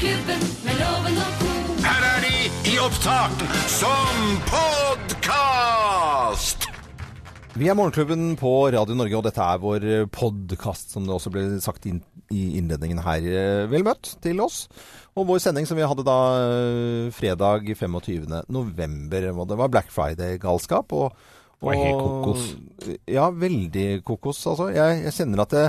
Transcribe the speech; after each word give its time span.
Morgenklubben 0.00 0.40
med 0.64 0.78
loven 0.80 1.18
og 1.20 1.32
co. 1.36 1.48
Her 1.84 2.04
er 2.08 2.22
de 2.24 2.36
i 2.70 2.78
opptak 2.80 3.42
som 3.68 4.20
podkast! 4.48 6.64
Vi 7.52 7.68
er 7.68 7.76
Morgenklubben 7.76 8.32
på 8.40 8.72
Radio 8.72 8.96
Norge, 8.96 9.18
og 9.18 9.26
dette 9.26 9.44
er 9.44 9.60
vår 9.60 9.84
podkast, 10.08 10.94
som 10.94 11.04
det 11.04 11.12
også 11.12 11.28
ble 11.34 11.42
sagt 11.60 11.84
inn 11.90 12.00
i 12.32 12.56
innledningen 12.56 13.02
her. 13.04 13.20
Vel 13.68 13.84
møtt 13.84 14.14
til 14.24 14.40
oss. 14.40 14.72
Og 15.20 15.28
vår 15.28 15.44
sending 15.44 15.68
som 15.68 15.76
vi 15.76 15.84
hadde 15.84 16.08
da 16.08 16.16
eh, 16.46 17.12
fredag 17.12 17.68
25. 17.68 18.40
november, 18.48 19.28
og 19.34 19.52
det 19.52 19.60
var 19.60 19.68
Black 19.68 19.92
Friday-galskap. 19.92 20.96
Og, 20.96 21.12
Det 21.60 21.68
var 21.68 21.76
helt 21.76 22.00
kokos. 22.00 22.56
Ja, 23.04 23.28
veldig 23.28 24.00
kokos, 24.00 24.40
altså. 24.48 24.72
Jeg, 24.72 25.04
jeg 25.10 25.18
kjenner 25.20 25.44
at 25.44 25.52
det, 25.58 25.68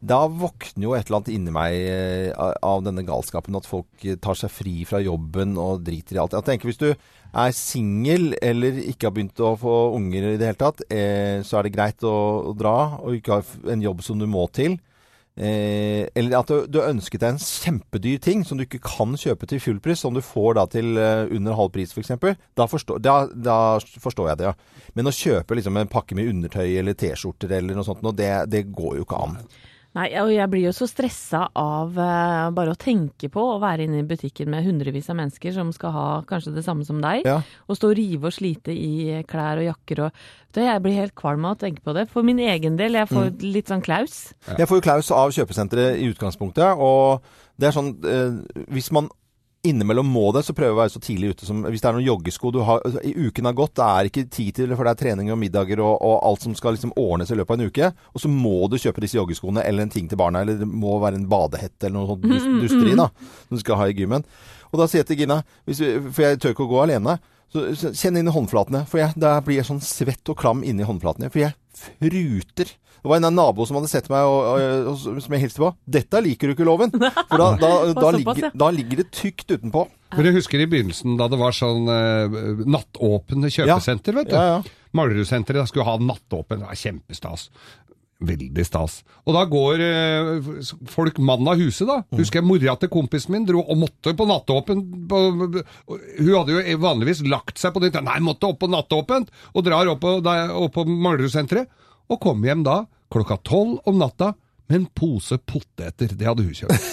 da 0.00 0.22
våkner 0.32 0.86
jo 0.86 0.94
et 0.96 1.06
eller 1.10 1.18
annet 1.20 1.32
inni 1.34 1.52
meg 1.52 1.74
eh, 1.76 2.30
av- 2.64 2.82
denne 2.86 3.02
galskapen. 3.04 3.56
At 3.58 3.66
folk 3.68 4.04
eh, 4.08 4.16
tar 4.16 4.38
seg 4.40 4.48
fri 4.52 4.78
fra 4.88 5.00
jobben 5.04 5.56
og 5.60 5.82
driter 5.84 6.16
i 6.16 6.22
alt. 6.22 6.32
Jeg 6.38 6.46
tenker 6.48 6.70
hvis 6.70 6.80
du 6.80 6.88
er 6.90 7.52
singel 7.54 8.32
eller 8.42 8.78
ikke 8.90 9.10
har 9.10 9.14
begynt 9.16 9.42
å 9.44 9.52
få 9.60 9.74
unger 9.98 10.32
i 10.32 10.36
det 10.40 10.48
hele 10.48 10.60
tatt, 10.62 10.80
eh, 10.90 11.42
så 11.44 11.60
er 11.60 11.68
det 11.68 11.74
greit 11.76 12.06
å, 12.08 12.54
dra 12.58 12.76
og 13.02 13.18
ikke 13.18 13.36
ha 13.42 13.74
en 13.74 13.84
jobb 13.84 14.00
som 14.06 14.18
du 14.18 14.26
må 14.30 14.46
til. 14.56 14.78
Eh, 15.40 16.08
eller 16.18 16.40
at 16.40 16.50
du, 16.50 16.64
du 16.68 16.80
ønsket 16.82 17.22
deg 17.22 17.36
en 17.36 17.38
kjempedyr 17.40 18.18
ting 18.24 18.42
som 18.44 18.58
du 18.58 18.64
ikke 18.66 18.80
kan 18.82 19.14
kjøpe 19.20 19.46
til 19.48 19.60
fullpris, 19.62 20.00
som 20.02 20.16
du 20.16 20.20
får 20.24 20.56
da 20.58 20.64
til 20.68 20.98
under 20.98 21.54
halv 21.56 21.70
pris 21.76 21.94
f.eks. 21.94 22.10
Da, 22.58 22.66
forstår- 22.68 23.00
da, 23.04 23.14
da 23.30 23.58
forstår 23.80 24.32
jeg 24.32 24.40
det, 24.42 24.50
ja. 24.50 24.88
Men 24.98 25.08
å 25.08 25.14
kjøpe 25.14 25.56
liksom 25.60 25.78
en 25.80 25.88
pakke 25.92 26.16
med 26.18 26.28
undertøy 26.32 26.66
eller 26.80 26.96
T-skjorter 26.98 27.52
eller 27.60 27.78
noe 27.78 27.86
sånt, 27.86 28.02
det, 28.18 28.32
det 28.52 28.66
går 28.74 28.98
jo 29.00 29.06
ikke 29.06 29.22
an. 29.28 29.38
Nei, 29.98 30.06
og 30.22 30.28
jeg 30.30 30.46
blir 30.52 30.68
jo 30.68 30.72
så 30.76 30.86
stressa 30.86 31.48
av 31.58 31.96
uh, 31.98 32.50
bare 32.54 32.76
å 32.76 32.78
tenke 32.78 33.26
på 33.32 33.42
å 33.42 33.56
være 33.58 33.88
inne 33.88 34.04
i 34.04 34.06
butikken 34.06 34.46
med 34.52 34.62
hundrevis 34.62 35.08
av 35.10 35.16
mennesker 35.18 35.50
som 35.56 35.72
skal 35.74 35.94
ha 35.96 36.04
kanskje 36.28 36.52
det 36.54 36.62
samme 36.62 36.86
som 36.86 37.00
deg, 37.02 37.24
Ja. 37.26 37.40
og 37.66 37.78
stå 37.78 37.90
og 37.90 37.96
rive 37.98 38.30
og 38.30 38.36
slite 38.36 38.70
i 38.70 39.18
klær 39.26 39.58
og 39.58 39.66
jakker 39.66 40.04
og 40.06 40.22
du, 40.54 40.60
Jeg 40.62 40.82
blir 40.82 40.94
helt 40.94 41.14
kvalm 41.18 41.44
av 41.46 41.56
å 41.56 41.60
tenke 41.60 41.82
på 41.82 41.94
det. 41.94 42.08
For 42.10 42.22
min 42.26 42.38
egen 42.38 42.76
del, 42.78 42.92
jeg 42.98 43.06
får 43.10 43.42
litt 43.42 43.68
sånn 43.70 43.82
klaus. 43.82 44.32
Jeg 44.58 44.66
får 44.66 44.78
jo 44.80 44.86
klaus 44.86 45.10
av 45.14 45.30
kjøpesenteret 45.34 45.98
i 45.98 46.08
utgangspunktet, 46.10 46.78
og 46.78 47.22
det 47.58 47.68
er 47.68 47.76
sånn 47.76 47.92
eh, 48.02 48.64
Hvis 48.70 48.90
man 48.94 49.10
innimellom 49.66 50.08
må 50.08 50.30
det, 50.32 50.42
så 50.46 50.54
prøver 50.56 50.70
jeg 50.70 50.76
å 50.76 50.78
være 50.78 50.92
så 50.94 51.02
tidlig 51.04 51.32
ute 51.34 51.46
som 51.48 51.58
Hvis 51.66 51.82
det 51.82 51.88
er 51.90 51.96
noen 51.96 52.06
joggesko 52.06 52.52
du 52.54 52.60
har 52.64 52.80
I 53.04 53.12
uken 53.26 53.48
har 53.48 53.56
gått, 53.58 53.74
det 53.76 53.88
er 53.88 54.08
ikke 54.08 54.24
tid 54.32 54.54
til 54.56 54.70
det, 54.70 54.78
for 54.78 54.88
det 54.88 54.94
er 54.94 55.00
trening 55.02 55.28
og 55.34 55.40
middager 55.40 55.82
og, 55.84 55.98
og 56.00 56.14
alt 56.30 56.46
som 56.46 56.54
skal 56.56 56.76
liksom 56.76 56.94
ordnes 57.00 57.32
i 57.32 57.36
løpet 57.36 57.52
av 57.52 57.60
en 57.60 57.72
uke. 57.72 57.90
Og 58.14 58.24
så 58.24 58.30
må 58.32 58.54
du 58.72 58.78
kjøpe 58.80 59.04
disse 59.04 59.18
joggeskoene 59.18 59.64
eller 59.66 59.84
en 59.84 59.92
ting 59.92 60.08
til 60.08 60.20
barna, 60.20 60.44
eller 60.44 60.62
det 60.62 60.68
må 60.70 60.96
være 61.02 61.20
en 61.20 61.28
badehette 61.30 61.88
eller 61.88 61.98
noe 61.98 62.14
sånt 62.14 62.24
dust, 62.24 62.48
dusteri 62.64 62.96
da, 62.96 63.10
som 63.48 63.58
du 63.58 63.64
skal 63.64 63.82
ha 63.82 63.90
i 63.90 63.98
gymmen. 63.98 64.24
Og 64.70 64.80
da 64.80 64.88
sier 64.88 65.02
jeg 65.02 65.10
til 65.10 65.20
Gina, 65.24 65.40
vi, 65.68 65.76
for 65.76 66.24
jeg 66.24 66.40
tør 66.40 66.56
ikke 66.56 66.66
å 66.68 66.72
gå 66.72 66.80
alene, 66.86 67.18
så 67.50 67.64
så 67.78 67.90
kjenn 67.96 68.20
inn 68.20 68.30
i 68.30 68.34
håndflatene. 68.34 68.84
For 68.90 69.02
jeg, 69.02 69.16
da 69.18 69.36
blir 69.44 69.60
jeg 69.60 69.68
sånn 69.70 69.82
svett 69.84 70.30
og 70.30 70.38
klam 70.38 70.62
inni 70.66 70.86
håndflatene. 70.86 71.32
For 71.32 71.42
jeg 71.42 71.56
fruter. 71.80 72.76
Det 73.00 73.08
var 73.08 73.16
en 73.16 73.32
nabo 73.32 73.64
som 73.64 73.78
hadde 73.78 73.88
sett 73.88 74.10
meg, 74.12 74.28
og, 74.28 74.44
og, 74.44 74.88
og, 74.92 75.20
som 75.24 75.34
jeg 75.34 75.46
hilste 75.46 75.62
på. 75.62 75.70
'Dette 75.88 76.20
liker 76.20 76.50
du 76.50 76.54
ikke, 76.54 76.66
loven'. 76.68 76.92
For 76.92 77.40
da, 77.40 77.46
da, 77.56 77.70
da, 77.96 78.10
ligger, 78.12 78.50
da 78.52 78.68
ligger 78.74 79.00
det 79.00 79.08
tykt 79.16 79.48
utenpå. 79.48 79.86
Men 80.18 80.28
jeg 80.28 80.36
husker 80.40 80.60
i 80.60 80.66
begynnelsen 80.68 81.16
da 81.16 81.30
det 81.30 81.38
var 81.40 81.54
sånn 81.56 81.88
eh, 81.88 82.40
nattåpne 82.68 83.48
kjøpesenter, 83.54 84.18
vet 84.20 84.32
du. 84.32 84.36
Ja, 84.36 84.58
ja. 84.58 84.76
Malerudsenteret 84.98 85.70
skulle 85.70 85.86
ha 85.86 85.96
nattåpen, 86.02 86.60
det 86.60 86.68
var 86.68 86.76
kjempestas. 86.76 87.48
Veldig 88.20 88.64
stas. 88.68 88.98
Og 89.24 89.32
da 89.32 89.46
går 89.48 89.80
eh, 89.80 90.48
folk 90.92 91.16
mann 91.24 91.46
av 91.48 91.56
huset, 91.56 91.86
da. 91.88 92.02
Husker 92.18 92.42
jeg 92.42 92.46
mora 92.50 92.74
til 92.76 92.90
kompisen 92.92 93.32
min 93.32 93.46
dro 93.48 93.62
og 93.64 93.78
måtte 93.80 94.12
på 94.16 94.26
nattåpent. 94.28 94.90
På, 95.08 95.20
hun 95.38 96.34
hadde 96.34 96.58
jo 96.58 96.76
vanligvis 96.82 97.22
lagt 97.24 97.56
seg 97.62 97.72
på 97.72 97.80
det. 97.80 97.94
Nei, 98.04 98.18
måtte 98.24 98.50
opp 98.50 98.60
på 98.60 98.68
nattåpent! 98.68 99.32
Og 99.54 99.64
drar 99.64 99.88
opp 99.94 100.02
på, 100.04 100.18
der- 100.24 100.52
opp 100.52 100.74
på 100.76 100.84
Manglerudsenteret. 100.84 101.72
Og 102.12 102.20
kommer 102.20 102.50
hjem 102.52 102.64
da 102.66 102.82
klokka 103.10 103.38
tolv 103.46 103.80
om 103.88 103.96
natta 104.02 104.34
med 104.70 104.76
en 104.78 104.86
pose 104.94 105.36
poteter. 105.50 106.12
Det 106.14 106.26
hadde 106.28 106.44
hun 106.46 106.54
kjøpt. 106.54 106.84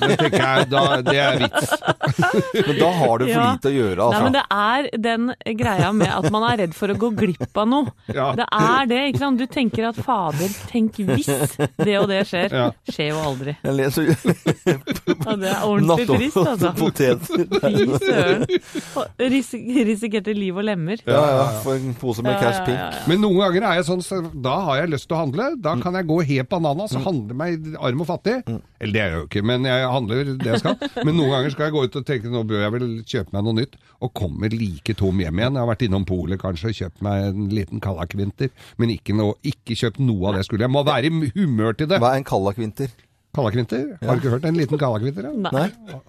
Det 0.00 0.16
tenker 0.18 0.40
jeg, 0.42 0.64
da, 0.72 0.80
det 1.06 1.14
er 1.22 1.36
vits. 1.44 1.74
Men 2.66 2.78
da 2.80 2.88
har 2.98 3.18
du 3.22 3.24
for 3.24 3.30
Ja. 3.34 3.44
lite 3.54 3.70
å 3.70 3.74
gjøre, 3.74 3.98
altså. 4.02 4.10
Nei, 4.10 4.18
altså. 4.18 4.24
men 4.24 4.34
det 4.34 4.42
er 4.50 4.88
den 5.04 5.58
greia 5.60 5.92
med 5.94 6.10
at 6.10 6.26
man 6.34 6.46
er 6.50 6.58
redd 6.64 6.74
for 6.74 6.90
å 6.90 6.96
gå 6.98 7.10
glipp 7.18 7.60
av 7.62 7.68
noe. 7.70 7.92
Ja. 8.10 8.26
Det 8.38 8.46
er 8.50 8.90
det, 8.90 9.00
ikke 9.12 9.22
sant. 9.22 9.38
Du 9.38 9.46
tenker 9.46 9.86
at 9.92 10.00
fader, 10.02 10.50
tenk 10.72 10.98
hvis 11.06 11.30
det 11.78 11.94
og 12.00 12.08
det 12.10 12.20
skjer. 12.30 12.50
Ja. 12.54 12.66
Skjer 12.90 13.10
jo 13.12 13.22
aldri. 13.30 13.56
Jeg 13.64 13.76
leser 13.78 14.10
Ja, 14.10 15.36
det 15.38 15.50
er 15.54 15.64
ordentlig 15.68 16.08
trist, 16.10 16.40
altså. 16.42 16.72
poteter. 16.82 17.46
Fy 17.62 17.86
søren. 18.02 18.46
Ris 19.34 19.52
risikerte 19.86 20.34
liv 20.36 20.56
og 20.58 20.66
lemmer. 20.66 20.98
Ja, 21.06 21.22
ja, 21.38 21.46
for 21.64 21.78
en 21.78 21.94
pose 22.00 22.24
med 22.26 22.34
Ja, 22.34 22.40
Cash 22.42 22.60
ja, 22.60 22.66
Pink. 22.66 22.78
ja, 22.78 22.90
ja. 22.98 23.04
Men 23.10 23.22
noen 23.22 23.38
ganger 23.44 23.68
er 23.70 23.78
jeg 23.80 23.88
sånn, 23.92 24.02
så 24.04 24.20
da 24.44 24.56
har 24.68 24.82
jeg 24.82 24.92
lyst 24.96 25.08
til 25.10 25.16
å 25.18 25.22
handle. 25.24 25.48
Da 25.62 25.76
kan 25.82 25.94
jeg 25.98 26.08
gå 26.10 26.18
helt 26.26 26.50
bananas 26.50 26.94
og 27.04 27.10
handle 27.10 27.36
meg 27.38 27.68
arm 27.78 28.02
og 28.02 28.08
fattig. 28.08 28.36
Eller 28.80 28.94
det 28.94 29.02
er 29.02 29.12
jeg 29.12 29.20
jo 29.20 29.28
ikke, 29.28 29.44
men 29.46 29.68
jeg 29.68 29.88
handler 29.94 30.32
det 30.32 30.50
jeg 30.52 30.62
skal. 30.62 30.76
Men 31.06 31.18
noen 31.18 31.32
ganger 31.34 31.54
skal 31.54 31.68
jeg 31.68 31.74
gå 31.76 31.84
ut 31.84 31.98
og 32.00 32.06
tenke 32.08 32.32
nå 32.32 32.44
bør 32.48 32.62
jeg 32.64 32.74
vel 32.74 32.86
kjøpe 33.04 33.34
meg 33.36 33.46
noe 33.46 33.58
nytt, 33.60 33.78
og 34.04 34.12
kommer 34.16 34.54
like 34.54 34.96
tom 34.98 35.20
hjem 35.22 35.40
igjen. 35.40 35.58
Jeg 35.58 35.64
har 35.64 35.70
vært 35.70 35.86
innom 35.86 36.06
polet 36.08 36.40
kanskje 36.40 36.70
og 36.70 36.78
kjøpt 36.80 37.02
meg 37.04 37.28
en 37.30 37.48
liten 37.52 37.82
Kallakvinter, 37.84 38.52
men 38.80 38.94
ikke, 38.94 39.16
noe, 39.18 39.36
ikke 39.46 39.76
kjøpt 39.78 40.00
noe 40.02 40.30
av 40.30 40.38
det 40.38 40.46
skulle. 40.48 40.66
Jeg 40.66 40.74
må 40.74 40.84
være 40.86 41.10
i 41.10 41.32
humør 41.36 41.76
til 41.78 41.90
det. 41.90 42.00
Hva 42.02 42.14
er 42.14 42.22
en 42.22 42.28
Kallakvinter? 42.28 42.94
Kallakvinter? 43.34 43.96
Har 43.98 44.14
du 44.14 44.22
ikke 44.22 44.34
hørt 44.36 44.44
en 44.46 44.58
liten 44.60 44.78
Kallakvinter? 44.78 45.26
Ja? 45.26 45.50
Nei. 45.50 45.64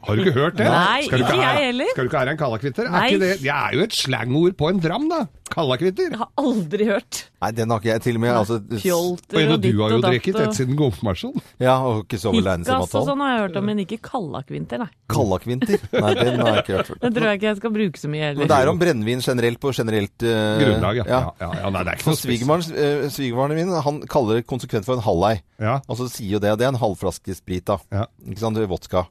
Har 0.05 0.15
du 0.17 0.21
ikke 0.21 0.35
hørt 0.35 0.59
det? 0.59 0.67
Nei, 0.69 0.99
ikke, 1.07 1.21
ikke 1.23 1.39
jeg 1.39 1.63
heller. 1.69 1.89
Skal 1.95 2.05
du 2.05 2.11
ikke 2.11 2.21
ha 2.21 2.33
en 2.35 2.41
Kallakvinter? 2.41 2.91
Er 2.91 3.15
det, 3.23 3.31
det 3.41 3.53
er 3.55 3.73
jo 3.73 3.87
et 3.87 3.97
slangord 3.97 4.57
på 4.59 4.69
en 4.69 4.81
dram, 4.83 5.09
da. 5.09 5.25
Kallakvinter. 5.49 6.09
Jeg 6.09 6.17
har 6.17 6.29
aldri 6.41 6.85
hørt. 6.89 7.19
Nei, 7.43 7.49
den 7.53 7.69
har 7.69 7.81
ikke 7.81 7.89
jeg 7.91 8.01
til 8.01 8.17
og 8.17 8.21
med. 8.23 8.31
Altså, 8.33 8.55
Fjolter 8.81 9.37
Og 9.37 9.43
og 9.43 9.51
datt. 9.51 9.65
du 9.65 9.81
har 9.81 9.93
jo 9.93 9.99
drikket 10.01 10.39
et 10.41 10.57
siden 10.57 10.77
konfirmasjonen. 10.79 11.43
ja, 11.61 11.75
og 11.85 12.05
ikke 12.05 12.17
så 12.21 12.33
alene 12.33 12.65
Hikkas 12.65 12.95
og 12.97 13.09
sånn 13.09 13.21
har 13.21 13.33
jeg 13.33 13.41
hørt 13.43 13.59
om, 13.61 13.67
men 13.69 13.81
ikke 13.83 13.99
Kallakvinter, 14.05 14.81
nei. 14.81 14.89
Kallakvinter? 15.09 15.85
Nei, 15.93 16.13
den 16.17 16.41
har 16.41 16.49
jeg 16.49 16.63
ikke 16.63 16.77
hørt 16.79 16.89
før. 16.89 17.01
Den 17.05 17.13
tror 17.15 17.27
jeg 17.29 17.39
ikke 17.39 17.49
jeg 17.51 17.59
skal 17.59 17.73
bruke 17.75 18.01
så 18.01 18.09
mye 18.09 18.21
Men 18.23 18.29
heller. 18.31 18.49
det 18.49 18.57
er 18.57 18.71
om 18.71 18.79
brennevin 18.81 19.21
generelt 19.21 19.59
på 19.61 19.73
generelt 19.77 20.25
uh, 20.25 20.33
Grunnlag, 20.61 21.01
ja. 21.01 21.05
ja. 21.05 21.19
ja. 21.19 21.33
ja, 21.45 21.49
ja 21.61 21.73
nei, 21.75 21.83
det 21.85 21.91
er 21.93 21.99
ikke 21.99 22.09
noe 22.09 22.19
spesielt. 22.19 23.13
svigermaren 23.13 23.53
eh, 23.53 23.59
min 23.61 23.75
han 23.85 23.99
kaller 24.09 24.39
det 24.39 24.47
konsekvent 24.49 24.87
for 24.87 24.97
en 24.97 25.05
halvei. 25.05 25.35
Ja. 25.61 25.77
Altså 25.85 26.09
sier 26.11 26.35
jo 26.35 26.41
det. 26.43 26.55
Det 26.59 26.65
er 26.65 26.73
en 26.73 26.81
halvflaske 26.81 27.14
sprit, 27.35 27.65
da. 27.67 27.79
Ja. 27.91 28.05
Ikke 28.27 28.39
sant? 28.43 28.57
Vodka. 28.69 29.05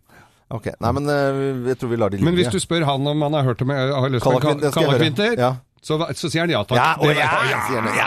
Ok. 0.54 0.69
Nei, 0.78 0.91
men 0.94 1.09
eh, 1.10 1.44
jeg 1.72 1.78
tror 1.81 1.91
vi 1.91 1.97
lar 1.98 2.10
det 2.12 2.19
ligge. 2.20 2.28
Men 2.28 2.37
hvis 2.38 2.53
du 2.53 2.60
spør 2.62 2.84
han 2.87 3.06
om 3.10 3.22
han 3.26 3.32
har 3.41 3.47
hørt 3.48 3.62
om 3.65 3.70
jeg 3.75 3.94
har 3.97 4.10
lyst 4.12 4.25
på 4.26 4.34
skal 4.38 4.60
jeg 4.60 4.75
kallakvinter, 4.76 5.38
Ja. 5.41 5.48
så, 5.82 5.97
så 6.14 6.28
sier 6.31 6.44
han 6.44 6.53
ja 6.53 6.60
takk. 6.69 6.78
Ja, 6.78 6.91
å 7.00 7.09
ja, 7.10 7.28
ja, 7.48 7.59
sier 7.66 7.81
han. 7.81 7.97
Ja, 7.97 8.06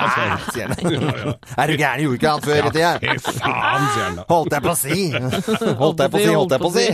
sier 0.53 0.71
han. 0.71 1.33
Er 1.63 1.73
du 1.73 1.75
gæren? 1.81 2.03
Gjorde 2.05 2.19
ikke 2.21 2.31
han 2.37 2.45
før 2.45 2.69
i 2.69 2.71
tida? 2.77 2.93
Fy 3.01 3.35
faen, 3.41 3.87
sier 3.91 4.05
han 4.05 4.17
da. 4.21 4.25
Holdt 4.31 4.55
jeg 4.55 4.65
på 4.67 4.71
å 4.71 4.79
si! 4.79 5.09
Holdt 5.81 6.05
jeg 6.05 6.13
på 6.13 6.21
å 6.21 6.23
si, 6.23 6.31
holdt 6.37 6.55
jeg 6.55 6.63
på 6.63 6.71
å 6.71 6.75
si! 6.77 6.87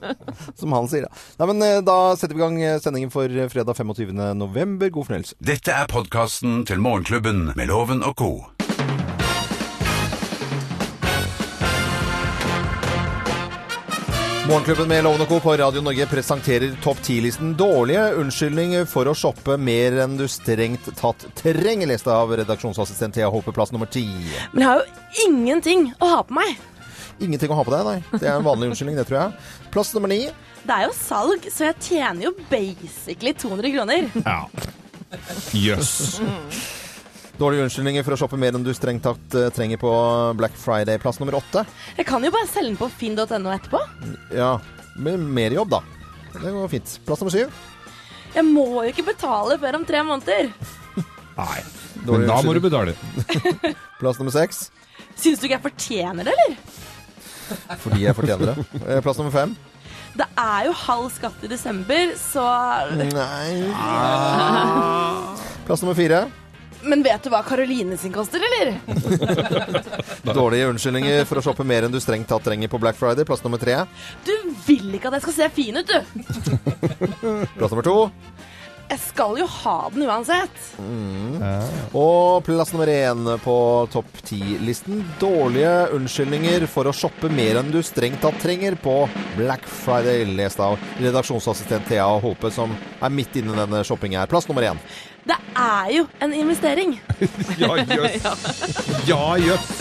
Som 0.60 0.76
han 0.76 0.90
sier, 0.92 1.06
ja. 1.06 1.24
Nei, 1.40 1.50
men 1.54 1.66
eh, 1.70 1.80
da 1.86 1.98
setter 2.18 2.36
vi 2.36 2.42
i 2.42 2.44
gang 2.44 2.60
eh, 2.60 2.78
sendingen 2.82 3.14
for 3.14 3.30
eh, 3.30 3.48
fredag 3.52 3.78
25. 3.78 4.10
november. 4.42 4.90
God 4.92 5.08
fornøyelse. 5.08 5.38
Dette 5.40 5.72
er 5.80 5.88
podkasten 5.90 6.64
til 6.68 6.82
Morgenklubben 6.84 7.52
med 7.54 7.70
Loven 7.72 8.02
og 8.04 8.18
co. 8.20 8.32
Morgenklubben 14.50 14.88
med 14.88 15.04
Lovende 15.04 15.26
Co. 15.26 15.40
på 15.40 15.56
Radio 15.56 15.80
Norge 15.82 16.06
presenterer 16.06 16.72
topp 16.82 16.98
10-listen 17.02 17.52
dårlige 17.54 18.08
unnskyldninger 18.18 18.88
for 18.90 19.06
å 19.06 19.12
shoppe 19.14 19.54
mer 19.54 19.94
enn 20.02 20.16
du 20.18 20.24
strengt 20.26 20.88
tatt 20.98 21.22
trenger, 21.38 21.86
leste 21.86 22.10
av 22.10 22.32
redaksjonsassistent 22.34 23.14
Thea 23.14 23.28
Hope, 23.30 23.54
plass 23.54 23.70
nummer 23.70 23.86
ti. 23.86 24.02
Men 24.50 24.64
jeg 24.64 24.66
har 24.72 24.82
jo 24.82 25.28
ingenting 25.28 25.86
å 26.02 26.10
ha 26.16 26.18
på 26.26 26.34
meg. 26.40 26.58
Ingenting 27.22 27.54
å 27.54 27.60
ha 27.60 27.68
på 27.68 27.76
deg, 27.76 27.86
nei. 27.92 28.18
Det 28.18 28.26
er 28.26 28.40
en 28.40 28.48
vanlig 28.48 28.72
unnskyldning, 28.72 28.98
det 28.98 29.06
tror 29.06 29.20
jeg. 29.20 29.46
Plass 29.70 29.94
nummer 29.94 30.10
ni. 30.10 30.18
Det 30.66 30.80
er 30.80 30.88
jo 30.88 30.98
salg, 30.98 31.46
så 31.46 31.70
jeg 31.70 31.78
tjener 31.86 32.26
jo 32.26 32.34
basically 32.50 33.36
200 33.46 33.74
kroner. 33.78 34.10
Ja. 34.26 34.40
Jøss. 35.54 36.18
Dårlige 37.40 37.64
unnskyldninger 37.64 38.04
for 38.04 38.12
å 38.12 38.18
shoppe 38.20 38.36
mer 38.36 38.52
enn 38.56 38.64
du 38.66 38.72
strengt 38.76 39.00
tatt 39.06 39.34
eh, 39.38 39.46
trenger 39.56 39.80
på 39.80 39.90
Black 40.36 40.52
Friday. 40.60 40.98
Plass 41.00 41.16
nummer 41.22 41.38
åtte. 41.38 41.62
Jeg 41.96 42.04
kan 42.08 42.20
jo 42.24 42.28
bare 42.34 42.48
selge 42.50 42.68
den 42.74 42.76
på 42.76 42.88
finn.no 43.00 43.52
etterpå. 43.54 43.80
Ja, 44.36 44.58
med 45.00 45.22
mer 45.24 45.54
jobb, 45.56 45.72
da. 45.72 45.80
Det 46.34 46.52
går 46.52 46.68
fint. 46.74 46.98
Plass 47.08 47.22
nummer 47.22 47.32
syv. 47.32 47.54
Jeg 48.34 48.44
må 48.46 48.66
jo 48.84 48.90
ikke 48.92 49.06
betale 49.08 49.56
før 49.62 49.78
om 49.80 49.86
tre 49.88 50.02
måneder. 50.06 50.50
Nei. 51.40 51.62
Dårlig 52.04 52.26
Men 52.26 52.28
da 52.28 52.36
må 52.44 52.52
du 52.56 52.60
betale. 52.64 52.94
Plass 54.02 54.20
nummer 54.20 54.34
seks. 54.36 54.66
Syns 55.16 55.40
du 55.40 55.48
ikke 55.48 55.56
jeg 55.56 55.64
fortjener 55.64 56.28
det, 56.28 56.36
eller? 56.36 56.60
Fordi 57.80 58.04
jeg 58.04 58.16
fortjener 58.20 58.52
det. 58.52 58.68
Eh, 58.84 59.00
Plass 59.04 59.16
nummer 59.20 59.32
fem. 59.34 59.56
Det 60.20 60.26
er 60.42 60.68
jo 60.68 60.76
halv 60.76 61.08
skatt 61.14 61.44
i 61.46 61.48
desember, 61.48 62.12
så 62.18 62.44
Nei 62.98 63.62
Plass 65.64 65.80
nummer 65.80 65.96
fire. 65.96 66.24
Men 66.82 67.02
vet 67.04 67.24
du 67.24 67.30
hva 67.32 67.42
Karoline 67.46 67.96
sin 68.00 68.12
koster, 68.14 68.42
eller? 68.46 68.72
Dårlige 70.40 70.70
unnskyldninger 70.72 71.24
for 71.28 71.40
å 71.40 71.44
shoppe 71.44 71.66
mer 71.66 71.86
enn 71.86 71.94
du 71.94 72.00
strengt 72.02 72.28
tatt 72.30 72.44
trenger 72.46 72.70
på 72.72 72.80
Black 72.82 72.98
Friday. 72.98 73.26
Plass 73.28 73.44
nummer 73.44 73.60
tre. 73.60 73.82
Du 74.26 74.32
vil 74.66 74.94
ikke 74.96 75.10
at 75.10 75.18
jeg 75.18 75.26
skal 75.28 75.36
se 75.36 75.50
fin 75.56 75.80
ut, 75.80 75.90
du. 75.90 75.98
Plass 77.58 77.70
nummer 77.72 77.86
to. 77.86 77.96
Jeg 78.90 78.98
skal 79.04 79.36
jo 79.38 79.44
ha 79.46 79.74
den 79.94 80.02
uansett. 80.08 80.56
Og 81.94 82.42
plass 82.46 82.72
nummer 82.74 82.90
én 82.90 83.28
på 83.44 83.54
topp 83.92 84.18
ti-listen. 84.26 85.04
Dårlige 85.20 85.74
unnskyldninger 85.94 86.66
for 86.70 86.90
å 86.90 86.94
shoppe 86.96 87.30
mer 87.30 87.60
enn 87.60 87.70
du 87.70 87.78
strengt 87.86 88.18
tatt 88.24 88.40
trenger 88.42 88.74
på 88.82 88.96
Black 89.36 89.62
Friday. 89.70 90.24
Lest 90.34 90.58
av 90.64 90.74
redaksjonsassistent 90.98 91.86
Thea 91.86 92.08
Hope, 92.24 92.50
som 92.54 92.74
er 92.98 93.14
midt 93.14 93.38
inne 93.38 93.54
i 93.54 93.60
denne 93.62 93.84
shoppingen 93.86 94.20
her. 94.24 94.30
Plass 94.30 94.50
nummer 94.50 94.66
én. 94.66 94.82
Det 95.22 95.36
er 95.54 95.94
jo 96.00 96.06
en 96.24 96.34
investering. 96.34 96.98
Ja, 97.60 97.76
jøss. 97.78 98.22
Ja, 99.10 99.24
jøss. 99.38 99.72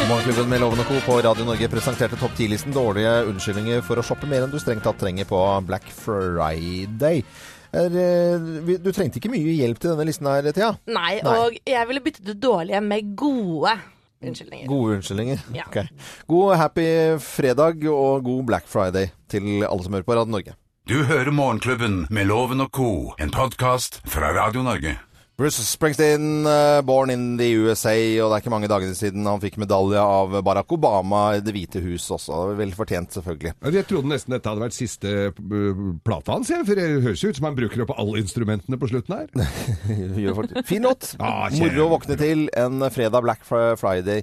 Morgenklubben 0.09 0.49
med 0.51 0.61
Loven 0.61 0.81
og 0.83 0.89
Co. 0.89 0.99
på 1.07 1.17
Radio 1.25 1.45
Norge 1.47 1.69
presenterte 1.71 2.17
topp 2.19 2.35
10-listen 2.39 2.75
dårlige 2.75 3.11
unnskyldninger 3.31 3.83
for 3.87 4.01
å 4.01 4.05
shoppe 4.05 4.27
mer 4.31 4.45
enn 4.45 4.53
du 4.53 4.59
strengt 4.61 4.85
tatt 4.87 4.99
trenger 5.01 5.29
på 5.29 5.39
Black 5.69 5.87
Friday. 5.95 7.23
Er, 7.73 7.95
eh, 7.97 8.73
du 8.83 8.89
trengte 8.93 9.21
ikke 9.21 9.31
mye 9.33 9.55
hjelp 9.57 9.79
til 9.81 9.93
denne 9.93 10.07
listen 10.09 10.29
her, 10.29 10.49
Thea. 10.53 10.73
Nei, 10.91 11.21
Nei. 11.23 11.37
og 11.39 11.57
jeg 11.69 11.89
ville 11.89 12.03
byttet 12.05 12.33
ut 12.33 12.41
dårlige 12.43 12.83
med 12.85 13.15
gode 13.17 13.77
unnskyldninger. 14.23 14.67
Gode 14.73 14.99
unnskyldninger. 14.99 15.47
Ja. 15.55 15.69
Okay. 15.71 15.87
God 16.29 16.57
happy 16.61 16.89
fredag 17.23 17.87
og 17.93 18.25
god 18.27 18.45
Black 18.51 18.69
Friday 18.69 19.13
til 19.33 19.65
alle 19.69 19.87
som 19.87 19.95
hører 19.97 20.09
på 20.09 20.19
Radio 20.19 20.35
Norge. 20.35 20.59
Du 20.91 21.05
hører 21.07 21.31
Morgenklubben 21.31 22.07
med 22.11 22.27
Loven 22.27 22.61
og 22.61 22.73
Co., 22.75 23.15
en 23.23 23.31
podkast 23.31 24.03
fra 24.05 24.35
Radio 24.35 24.67
Norge. 24.67 24.99
Bruce 25.41 25.63
Springsteen, 25.65 26.45
eh, 26.47 26.81
born 26.87 27.11
in 27.11 27.23
the 27.41 27.47
USA, 27.57 27.95
og 28.23 28.29
det 28.31 28.37
er 28.37 28.43
ikke 28.43 28.53
mange 28.53 28.69
dagene 28.71 28.95
siden 28.95 29.25
han 29.27 29.41
fikk 29.43 29.57
medalje 29.59 29.99
av 29.99 30.35
Barack 30.45 30.71
Obama 30.77 31.23
i 31.35 31.41
Det 31.43 31.55
hvite 31.57 31.81
hus 31.83 32.05
også. 32.15 32.53
Vel 32.59 32.75
fortjent, 32.77 33.11
selvfølgelig. 33.17 33.55
Jeg 33.73 33.87
trodde 33.89 34.11
nesten 34.13 34.37
dette 34.37 34.53
hadde 34.53 34.63
vært 34.63 34.77
siste 34.77 35.15
uh, 35.33 35.81
plata 36.05 36.37
hans, 36.37 36.53
for 36.53 36.79
det 36.79 36.85
høres 37.03 37.25
jo 37.25 37.33
ut 37.33 37.41
som 37.41 37.49
han 37.49 37.57
bruker 37.59 37.83
opp 37.87 37.95
alle 37.97 38.21
instrumentene 38.23 38.79
på 38.79 38.91
slutten 38.93 39.17
her. 39.17 39.33
Fin 40.69 40.85
låt. 40.87 41.15
Ah, 41.19 41.49
Moro 41.59 41.87
å 41.89 41.93
våkne 41.97 42.19
til 42.21 42.47
en 42.53 42.85
fredag 42.93 43.25
Black 43.25 43.43
Fri- 43.49 43.73
Friday. 43.81 44.23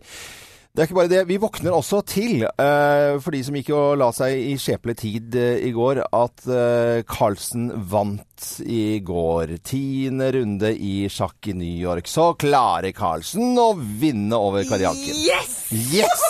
Det 0.79 0.85
er 0.85 0.87
ikke 0.87 0.95
bare 0.95 1.11
det. 1.11 1.23
Vi 1.27 1.35
våkner 1.43 1.73
også 1.75 1.97
til, 2.07 2.45
eh, 2.47 3.17
for 3.19 3.35
de 3.35 3.41
som 3.43 3.55
gikk 3.57 3.73
og 3.75 3.97
la 3.99 4.13
seg 4.15 4.31
i 4.31 4.53
skjepelig 4.55 4.95
tid 5.01 5.35
eh, 5.35 5.57
i 5.67 5.73
går, 5.75 5.99
at 6.07 6.47
eh, 6.47 7.01
Carlsen 7.03 7.65
vant 7.91 8.47
i 8.63 9.01
går. 9.03 9.57
Tiende 9.59 10.31
runde 10.37 10.71
i 10.71 11.09
sjakk 11.11 11.51
i 11.51 11.57
New 11.59 11.83
York. 11.83 12.07
Så 12.07 12.31
klarer 12.39 12.95
Carlsen 12.95 13.59
å 13.59 13.73
vinne 13.75 14.39
over 14.39 14.63
Karianken. 14.71 15.19
Yes! 15.19 15.65
Yes! 15.67 16.23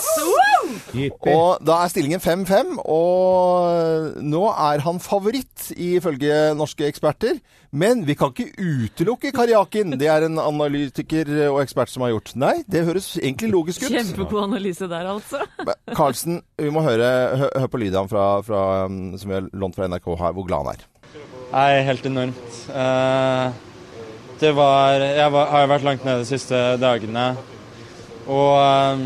Og 1.29 1.61
da 1.65 1.83
er 1.83 1.91
stillingen 1.91 2.21
5-5, 2.21 2.79
og 2.89 4.17
nå 4.25 4.43
er 4.49 4.81
han 4.85 4.99
favoritt 5.03 5.69
ifølge 5.77 6.55
norske 6.57 6.89
eksperter. 6.89 7.37
Men 7.69 8.01
vi 8.07 8.15
kan 8.17 8.33
ikke 8.33 8.49
utelukke 8.57 9.31
Karjakin. 9.35 9.93
Det 10.01 10.07
er 10.09 10.25
en 10.25 10.39
analytiker 10.41 11.29
og 11.51 11.59
ekspert 11.61 11.91
som 11.93 12.01
har 12.01 12.15
gjort. 12.15 12.33
Nei, 12.41 12.55
det 12.65 12.81
høres 12.87 13.11
egentlig 13.21 13.51
logisk 13.53 13.85
ut. 13.85 13.93
Kjempegod 14.39 14.55
analyse 14.55 14.87
der, 14.87 15.07
altså. 15.09 15.43
Karlsen, 15.97 16.41
vi 16.57 16.71
må 16.71 16.83
høre, 16.85 17.09
hø, 17.37 17.47
hør 17.61 17.71
på 17.71 17.81
lyden 17.81 18.09
fra, 18.09 18.41
fra, 18.45 18.85
um, 18.85 19.17
som 19.19 19.29
vi 19.29 19.37
har 19.37 19.49
lånt 19.53 19.75
fra 19.75 19.87
NRK 19.89 20.07
her, 20.19 20.35
hvor 20.35 20.47
glad 20.47 20.65
han 20.65 20.77
er. 20.77 20.85
Nei, 21.49 21.81
helt 21.87 22.05
enormt. 22.05 22.59
Eh, 22.69 23.47
det 24.39 24.51
var 24.55 25.01
Jeg 25.01 25.31
var, 25.33 25.47
har 25.49 25.71
vært 25.71 25.87
langt 25.87 26.05
nede 26.05 26.21
de 26.21 26.29
siste 26.29 26.59
dagene. 26.79 27.31
Og 28.29 28.53
eh, 28.61 29.03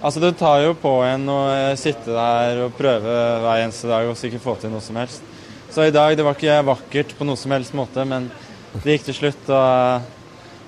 altså, 0.00 0.22
det 0.22 0.36
tar 0.38 0.62
jo 0.62 0.76
på 0.78 0.94
en 1.04 1.28
å 1.28 1.40
sitte 1.80 2.14
der 2.14 2.64
og 2.64 2.78
prøve 2.78 3.18
hver 3.42 3.64
eneste 3.64 3.90
dag 3.90 4.06
og 4.08 4.24
ikke 4.30 4.42
få 4.42 4.56
til 4.62 4.72
noe 4.72 4.84
som 4.84 5.00
helst. 5.02 5.26
Så 5.74 5.88
i 5.88 5.94
dag, 5.94 6.14
det 6.14 6.22
var 6.22 6.38
ikke 6.38 6.60
vakkert 6.68 7.16
på 7.18 7.26
noe 7.26 7.38
som 7.40 7.50
helst 7.50 7.74
måte, 7.74 8.06
men 8.06 8.30
det 8.78 8.94
gikk 8.94 9.08
til 9.08 9.22
slutt, 9.24 9.48
og 9.50 9.58
eh, 9.58 10.10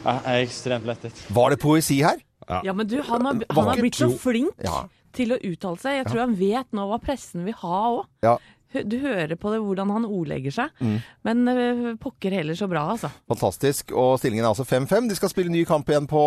jeg 0.07 0.23
er 0.35 0.43
ekstremt 0.43 0.87
lettet. 0.91 1.27
Var 1.31 1.55
det 1.55 1.63
poesi 1.63 2.03
her? 2.03 2.26
Ja, 2.49 2.73
men 2.77 2.87
du, 2.87 2.99
han 3.03 3.25
har, 3.27 3.41
han 3.51 3.71
har 3.73 3.81
blitt 3.83 3.99
så 3.99 4.11
flink 4.19 4.55
Ja. 4.65 4.85
til 5.17 5.33
å 5.35 5.41
uttale 5.41 5.81
seg. 5.83 5.97
Jeg 6.03 6.07
tror 6.11 6.21
han 6.27 6.37
vet 6.39 6.69
nå 6.77 6.85
hva 6.91 7.01
pressen 7.03 7.45
vil 7.47 7.57
ha 7.63 7.81
òg. 7.97 8.05
Ja. 8.27 8.37
Du 8.77 8.99
hører 9.01 9.39
på 9.41 9.49
det 9.55 9.61
hvordan 9.63 9.89
han 9.95 10.05
ordlegger 10.05 10.53
seg. 10.53 10.73
Mm. 10.85 10.97
Men 11.25 11.49
øh, 11.49 11.85
pokker 12.03 12.35
heller 12.35 12.59
så 12.59 12.67
bra, 12.69 12.83
altså. 12.93 13.09
Fantastisk. 13.31 13.95
Og 13.97 14.19
stillingen 14.21 14.45
er 14.45 14.51
altså 14.51 14.67
5-5. 14.69 15.07
De 15.09 15.17
skal 15.17 15.31
spille 15.33 15.53
ny 15.55 15.63
kamp 15.65 15.89
igjen 15.89 16.09
på, 16.11 16.21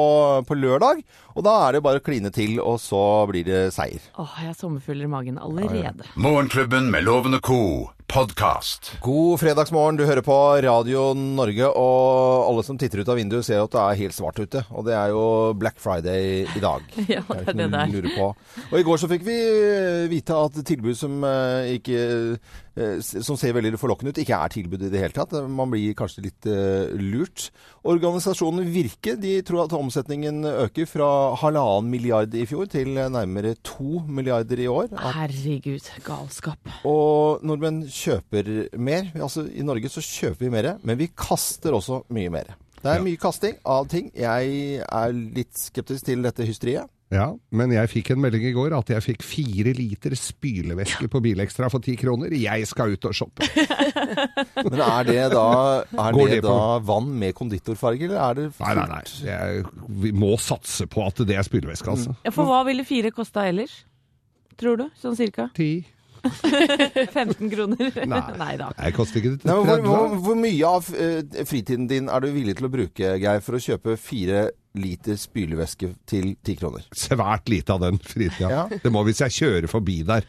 på 0.47 0.57
lørdag. 0.57 1.03
Og 1.35 1.45
da 1.45 1.53
er 1.67 1.77
det 1.77 1.83
bare 1.85 2.01
å 2.01 2.05
kline 2.07 2.31
til, 2.33 2.57
og 2.63 2.79
så 2.81 3.03
blir 3.29 3.45
det 3.45 3.61
seier. 3.75 4.01
Åh, 4.17 4.33
jeg 4.41 4.49
har 4.53 4.57
sommerfugler 4.57 5.05
i 5.05 5.11
magen 5.11 5.37
allerede. 5.37 6.07
Morgenklubben 6.17 6.89
med 6.89 7.05
lovende 7.05 7.39
Co. 7.43 7.91
podkast. 8.09 8.91
God 9.05 9.39
fredagsmorgen, 9.39 9.97
du 9.99 10.05
hører 10.07 10.23
på 10.25 10.35
Radio 10.65 11.11
Norge, 11.13 11.67
og 11.77 12.47
alle 12.49 12.63
som 12.65 12.77
titter 12.81 13.03
ut 13.03 13.11
av 13.13 13.19
vinduet 13.19 13.45
ser 13.45 13.61
at 13.61 13.73
det 13.75 13.83
er 13.83 13.99
helt 13.99 14.15
svart 14.17 14.39
ute. 14.41 14.63
Og 14.73 14.87
det 14.87 14.95
er 14.97 15.11
jo 15.13 15.21
Black 15.59 15.77
Friday 15.81 16.41
i 16.49 16.63
dag. 16.63 16.85
Ja, 17.09 17.21
det 17.29 17.53
er 17.53 17.57
det 17.57 17.69
der. 17.73 17.85
du 17.89 17.99
lurer 17.99 18.15
på. 18.15 18.31
Og 18.71 18.75
i 18.79 18.85
går 18.85 19.01
så 19.01 19.09
fikk 19.11 19.25
vi 19.27 19.37
vite 20.11 20.37
at 20.37 20.57
tilbud 20.65 20.97
som 20.97 21.21
eh, 21.25 21.75
ikke 21.77 22.01
som 23.01 23.35
ser 23.39 23.53
veldig 23.53 23.77
forlokkende 23.79 24.11
ut, 24.13 24.19
ikke 24.21 24.37
er 24.37 24.49
tilbudet 24.53 24.87
i 24.87 24.93
det 24.93 25.01
hele 25.01 25.15
tatt. 25.15 25.33
Man 25.49 25.71
blir 25.71 25.93
kanskje 25.97 26.23
litt 26.23 26.45
uh, 26.47 26.91
lurt. 26.99 27.49
Organisasjonen 27.89 28.67
Virke 28.73 29.15
de 29.19 29.33
tror 29.47 29.65
at 29.65 29.73
omsetningen 29.77 30.43
øker 30.45 30.87
fra 30.89 31.09
halvannen 31.41 31.89
milliard 31.91 32.33
i 32.37 32.45
fjor 32.49 32.69
til 32.71 32.93
nærmere 32.95 33.55
to 33.65 34.03
milliarder 34.07 34.59
i 34.63 34.67
år. 34.71 34.91
At 34.93 35.15
Herregud, 35.17 35.89
galskap. 36.05 36.59
og 36.85 37.43
nordmenn 37.43 37.83
kjøper 37.89 38.69
mer. 38.77 39.09
Altså, 39.19 39.47
I 39.49 39.65
Norge 39.65 39.89
så 39.91 40.03
kjøper 40.03 40.45
vi 40.45 40.53
mer, 40.53 40.73
men 40.83 40.97
vi 40.99 41.09
kaster 41.15 41.75
også 41.75 42.03
mye 42.13 42.29
mer. 42.29 42.55
Det 42.79 42.87
er 42.93 42.95
Ja. 43.01 43.03
mye 43.03 43.17
kasting 43.19 43.57
av 43.65 43.87
ting. 43.91 44.11
Jeg 44.15 44.79
er 44.87 45.11
litt 45.11 45.51
skeptisk 45.59 46.05
til 46.05 46.21
dette 46.23 46.45
hysteriet. 46.47 46.87
Ja, 47.09 47.31
men 47.57 47.71
jeg 47.73 47.89
fikk 47.89 48.11
en 48.13 48.19
melding 48.21 48.43
i 48.45 48.53
går 48.53 48.75
at 48.77 48.91
jeg 48.93 49.01
fikk 49.01 49.23
fire 49.25 49.71
liter 49.73 50.13
spylevæske 50.13 51.07
på 51.09 51.21
Bilekstra 51.25 51.65
for 51.73 51.81
ti 51.81 51.95
kroner. 51.97 52.35
Jeg 52.37 52.67
skal 52.69 52.93
ut 52.93 53.07
og 53.09 53.15
shoppe. 53.17 53.47
Men 54.69 54.83
er 54.85 55.07
det 55.07 55.23
da, 55.33 55.45
er 55.89 56.13
det 56.19 56.27
det 56.35 56.39
da 56.45 56.77
vann 56.85 57.09
med 57.17 57.33
konditorfarge, 57.37 58.05
eller 58.05 58.21
er 58.21 58.37
det 58.37 58.47
Nei, 58.59 58.73
nei, 58.77 58.87
nei. 58.91 59.01
Jeg, 59.25 59.65
vi 60.05 60.11
må 60.13 60.35
satse 60.37 60.85
på 60.91 61.01
at 61.07 61.23
det 61.25 61.39
er 61.39 61.47
spylevæske, 61.47 61.89
altså. 61.95 62.13
Ja, 62.27 62.33
For 62.35 62.49
hva 62.49 62.61
ville 62.69 62.85
fire 62.85 63.09
kosta 63.15 63.47
ellers? 63.49 63.79
Tror 64.59 64.77
du? 64.77 64.85
Sånn 65.01 65.17
cirka? 65.17 65.49
Ti. 65.57 65.71
15 66.29 67.49
kroner? 67.49 67.91
Nei. 68.05 68.21
Nei 68.43 68.53
da. 68.59 68.69
Nei, 68.77 68.93
koster 68.93 69.21
ikke 69.21 69.37
det 69.37 69.47
Nei, 69.49 69.57
hvor, 69.63 69.83
hvor, 69.85 70.15
hvor 70.27 70.39
mye 70.39 70.71
av 70.77 70.89
eh, 70.93 71.43
fritiden 71.47 71.87
din 71.89 72.09
er 72.11 72.21
du 72.21 72.29
villig 72.35 72.57
til 72.59 72.69
å 72.69 72.73
bruke, 72.73 73.13
Geir, 73.21 73.41
for 73.45 73.57
å 73.57 73.63
kjøpe 73.63 73.97
fire 73.97 74.49
liter 74.77 75.17
spylevæske 75.17 75.93
til 76.09 76.35
ti 76.45 76.55
kroner? 76.59 76.85
Svært 76.95 77.49
lite 77.49 77.73
av 77.73 77.81
den 77.83 77.97
fritida. 78.03 78.49
Ja. 78.49 78.79
Det 78.83 78.91
må 78.93 79.03
hvis 79.07 79.23
jeg 79.25 79.35
kjører 79.39 79.69
forbi 79.71 80.01
der. 80.07 80.27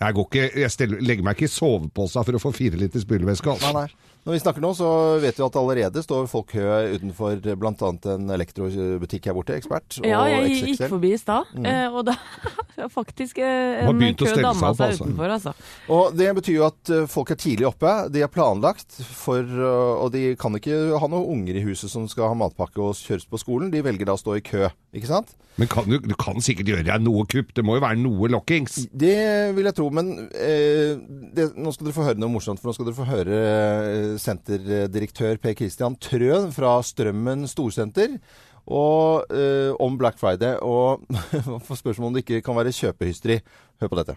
Jeg, 0.00 0.16
går 0.16 0.26
ikke, 0.28 0.48
jeg 0.60 0.72
stiller, 0.74 1.04
legger 1.04 1.26
meg 1.26 1.38
ikke 1.38 1.48
i 1.48 1.54
soveposa 1.54 2.24
for 2.26 2.36
å 2.36 2.42
få 2.42 2.52
fire 2.56 2.80
liter 2.80 3.02
spylevæske. 3.02 3.54
Altså. 3.54 3.72
Nei, 3.72 3.84
nei. 3.86 4.10
Når 4.24 4.32
vi 4.32 4.40
snakker 4.40 4.62
nå, 4.64 4.70
så 4.72 4.90
vet 5.20 5.36
vi 5.36 5.44
at 5.44 5.56
allerede 5.60 6.00
står 6.00 6.28
folk 6.32 6.54
kø 6.54 6.64
utenfor 6.94 7.42
bl.a. 7.60 7.88
en 8.14 8.30
elektrobutikk 8.32 9.28
her 9.28 9.36
borte, 9.36 9.56
Ekspert. 9.60 9.98
og 10.00 10.06
Ja, 10.08 10.22
jeg 10.32 10.70
gikk 10.70 10.86
forbi 10.88 11.10
i 11.12 11.18
stad, 11.20 11.50
mm. 11.52 11.68
og 11.92 12.06
da 12.08 12.14
faktisk 12.94 13.42
eh, 13.44 13.84
en 13.84 14.00
kø 14.16 14.30
danna 14.32 14.54
seg 14.72 14.86
altså. 14.86 15.04
utenfor, 15.04 15.34
altså. 15.36 15.52
Og 15.92 16.16
Det 16.16 16.30
betyr 16.40 16.56
jo 16.56 16.64
at 16.70 16.94
eh, 16.96 17.04
folk 17.12 17.34
er 17.34 17.40
tidlig 17.42 17.68
oppe. 17.68 17.92
De 18.14 18.24
er 18.24 18.32
planlagt, 18.32 18.96
for, 19.12 19.44
eh, 19.44 19.92
og 20.00 20.08
de 20.16 20.30
kan 20.40 20.56
ikke 20.56 20.80
ha 20.96 21.12
noen 21.12 21.28
unger 21.36 21.60
i 21.60 21.66
huset 21.68 21.92
som 21.92 22.08
skal 22.08 22.32
ha 22.32 22.40
matpakke 22.46 22.80
og 22.80 22.96
kjøres 22.96 23.28
på 23.28 23.44
skolen. 23.44 23.68
De 23.74 23.84
velger 23.84 24.08
da 24.08 24.16
å 24.16 24.24
stå 24.24 24.38
i 24.40 24.46
kø, 24.46 24.72
ikke 24.96 25.12
sant? 25.12 25.36
Men 25.60 25.68
kan 25.70 25.86
du, 25.86 26.00
du 26.02 26.16
kan 26.18 26.40
sikkert 26.42 26.72
gjøre 26.72 26.86
deg 26.88 27.04
noe 27.04 27.28
kupp. 27.30 27.52
Det 27.54 27.62
må 27.62 27.76
jo 27.76 27.84
være 27.84 28.00
noe 28.00 28.32
lokkings. 28.32 28.88
Det 28.90 29.53
vil 29.56 29.68
jeg 29.68 29.76
tro, 29.78 29.88
men 29.94 30.10
eh, 30.34 30.94
det, 31.34 31.50
nå 31.56 31.72
skal 31.74 31.88
dere 31.88 31.96
få 31.96 32.08
høre 32.08 32.20
noe 32.20 32.32
morsomt. 32.32 32.60
For 32.62 32.70
nå 32.70 32.76
skal 32.76 32.88
dere 32.88 32.98
få 32.98 33.08
høre 33.08 33.38
eh, 33.38 34.10
senterdirektør 34.22 35.40
Per 35.42 35.56
Christian 35.58 35.96
Trøen 36.02 36.50
fra 36.54 36.76
Strømmen 36.84 37.48
Storsenter. 37.50 38.18
Og 38.64 39.32
eh, 39.34 39.72
om 39.82 39.98
Black 40.00 40.16
Friday, 40.20 40.56
og 40.64 41.04
får 41.66 41.82
spørsmål 41.82 42.12
om 42.12 42.14
det 42.16 42.24
ikke 42.24 42.44
kan 42.46 42.56
være 42.56 42.72
kjøpehysteri. 42.74 43.40
Hør 43.82 43.92
på 43.92 44.00
dette. 44.00 44.16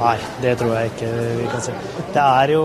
Nei, 0.00 0.16
det 0.40 0.54
tror 0.60 0.72
jeg 0.78 0.90
ikke 0.92 1.08
vi 1.36 1.48
kan 1.50 1.64
si. 1.64 1.74
Det 2.14 2.22
er 2.22 2.52
jo, 2.54 2.64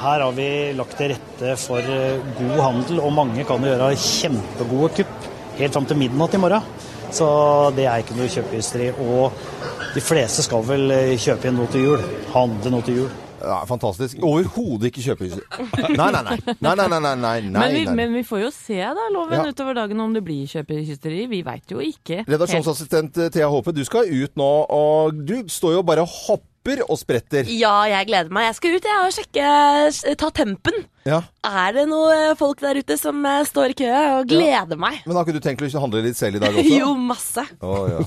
Her 0.00 0.24
har 0.26 0.34
vi 0.36 0.48
lagt 0.76 0.98
til 1.00 1.14
rette 1.14 1.54
for 1.60 1.80
eh, 1.80 2.24
god 2.40 2.58
handel, 2.60 3.00
og 3.04 3.14
mange 3.16 3.46
kan 3.48 3.64
gjøre 3.64 3.94
kjempegode 4.00 4.90
kupp 4.98 5.30
helt 5.58 5.76
fram 5.76 5.86
til 5.88 6.00
midnatt 6.00 6.34
i 6.36 6.42
morgen. 6.42 6.92
Så 7.14 7.26
det 7.76 7.84
er 7.86 8.02
ikke 8.02 8.16
noe 8.18 8.30
kjøpehysteri. 8.32 8.88
Og 9.04 9.36
de 9.94 10.02
fleste 10.02 10.42
skal 10.46 10.64
vel 10.66 10.90
eh, 10.94 11.12
kjøpe 11.20 11.46
inn 11.50 11.60
noe 11.60 11.70
til 11.70 11.84
jul. 11.92 12.08
Handle 12.34 12.72
noe 12.74 12.82
til 12.86 13.04
jul. 13.04 13.12
Ja, 13.44 13.58
fantastisk. 13.68 14.22
Overhodet 14.24 14.88
ikke 14.88 15.02
kjøpehysteri. 15.04 15.44
Nei, 15.98 16.06
nei, 16.14 16.22
nei. 16.24 16.36
Nei, 16.64 16.72
nei, 16.80 16.86
nei, 16.88 17.00
nei, 17.04 17.14
nei, 17.20 17.34
Men, 17.52 17.74
vi, 17.76 17.82
men 17.98 18.14
vi 18.16 18.22
får 18.24 18.40
jo 18.46 18.48
se 18.56 18.78
da, 18.80 19.04
Loven, 19.12 19.36
Ja. 19.36 19.50
utover 19.52 19.76
dagen 19.76 20.00
om 20.00 20.14
det 20.16 20.22
blir 20.24 20.48
kjøpehysteri. 20.48 21.26
Vi 21.28 21.42
veit 21.44 21.70
jo 21.74 21.82
ikke. 21.84 22.22
Redaksjonsassistent 22.30 23.20
eh, 23.20 23.28
Thea 23.34 23.50
Håpe, 23.52 23.74
du 23.76 23.82
skal 23.84 24.08
ut 24.08 24.34
nå, 24.40 24.50
og 24.72 25.20
du 25.28 25.36
står 25.52 25.76
jo 25.76 25.84
bare 25.84 26.06
og 26.06 26.14
hopper 26.24 26.80
og 26.88 26.96
spretter. 26.96 27.44
Ja, 27.52 27.82
jeg 27.92 28.08
gleder 28.08 28.32
meg. 28.32 28.48
Jeg 28.48 28.56
skal 28.62 28.78
ut 28.80 28.88
jeg, 28.88 29.04
og 29.04 29.12
sjekke, 29.20 30.16
ta 30.24 30.32
tempen. 30.40 30.86
Ja. 31.04 31.18
Er 31.44 31.74
det 31.76 31.82
noen 31.90 32.32
folk 32.40 32.62
der 32.64 32.78
ute 32.80 32.96
som 32.96 33.18
eh, 33.28 33.42
står 33.44 33.74
i 33.74 33.76
kø 33.76 33.88
og 33.92 34.28
gleder 34.30 34.78
meg? 34.80 35.02
Men 35.04 35.18
har 35.18 35.26
ikke 35.26 35.36
du 35.36 35.44
tenkt 35.44 35.64
å 35.66 35.82
handle 35.82 36.00
litt 36.06 36.16
selv 36.16 36.38
i 36.38 36.40
dag 36.40 36.56
også? 36.56 36.70
Jo, 36.80 36.94
masse. 36.96 37.44
Oh, 37.60 37.84
ja. 37.90 38.00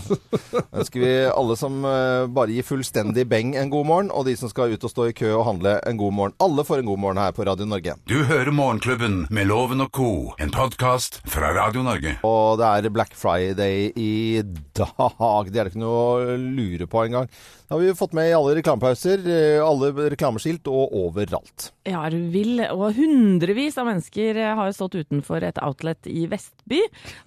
Ønsker 0.74 1.04
vi 1.04 1.12
alle 1.30 1.58
som 1.60 1.86
eh, 1.86 2.26
bare 2.34 2.56
gir 2.56 2.66
fullstendig 2.66 3.28
beng 3.30 3.54
en 3.62 3.70
god 3.70 3.86
morgen, 3.86 4.10
og 4.10 4.26
de 4.26 4.34
som 4.40 4.50
skal 4.50 4.74
ut 4.74 4.88
og 4.88 4.94
stå 4.94 5.06
i 5.12 5.14
kø 5.18 5.30
og 5.36 5.46
handle 5.46 5.76
en 5.86 6.00
god 6.02 6.16
morgen. 6.18 6.36
Alle 6.42 6.66
får 6.66 6.82
en 6.82 6.90
god 6.90 7.04
morgen 7.04 7.22
her 7.22 7.36
på 7.38 7.46
Radio 7.46 7.70
Norge. 7.70 7.94
Du 8.10 8.18
hører 8.26 8.50
Morgenklubben 8.50 9.20
med 9.30 9.52
Loven 9.52 9.86
og 9.86 9.94
co., 9.94 10.10
en 10.42 10.54
podkast 10.54 11.22
fra 11.30 11.54
Radio 11.54 11.86
Norge. 11.86 12.18
Og 12.26 12.58
det 12.58 12.72
er 12.74 12.90
Black 12.98 13.14
Friday 13.18 13.92
i 13.94 14.42
dag. 14.42 15.54
Det 15.54 15.62
er 15.62 15.70
det 15.70 15.76
ikke 15.76 15.86
noe 15.86 16.02
å 16.34 16.36
lure 16.42 16.90
på 16.90 17.06
engang. 17.06 17.30
Det 17.68 17.76
har 17.76 17.82
vi 17.84 17.94
fått 18.00 18.14
med 18.16 18.30
i 18.30 18.36
alle 18.36 18.54
reklamepauser, 18.56 19.24
eh, 19.28 19.60
alle 19.60 19.90
reklameskilt 20.14 20.70
og 20.72 20.94
overalt. 20.96 21.72
Ja, 21.84 22.06
er 22.08 22.14
du 22.16 22.30
vill? 22.32 22.62
Og 22.72 22.87
hundrevis 22.96 23.78
av 23.82 23.88
mennesker 23.90 24.38
eh, 24.40 24.54
har 24.56 24.72
stått 24.76 24.96
utenfor 25.00 25.44
et 25.48 25.60
outlet 25.64 26.08
i 26.12 26.26
Vestby. 26.32 26.80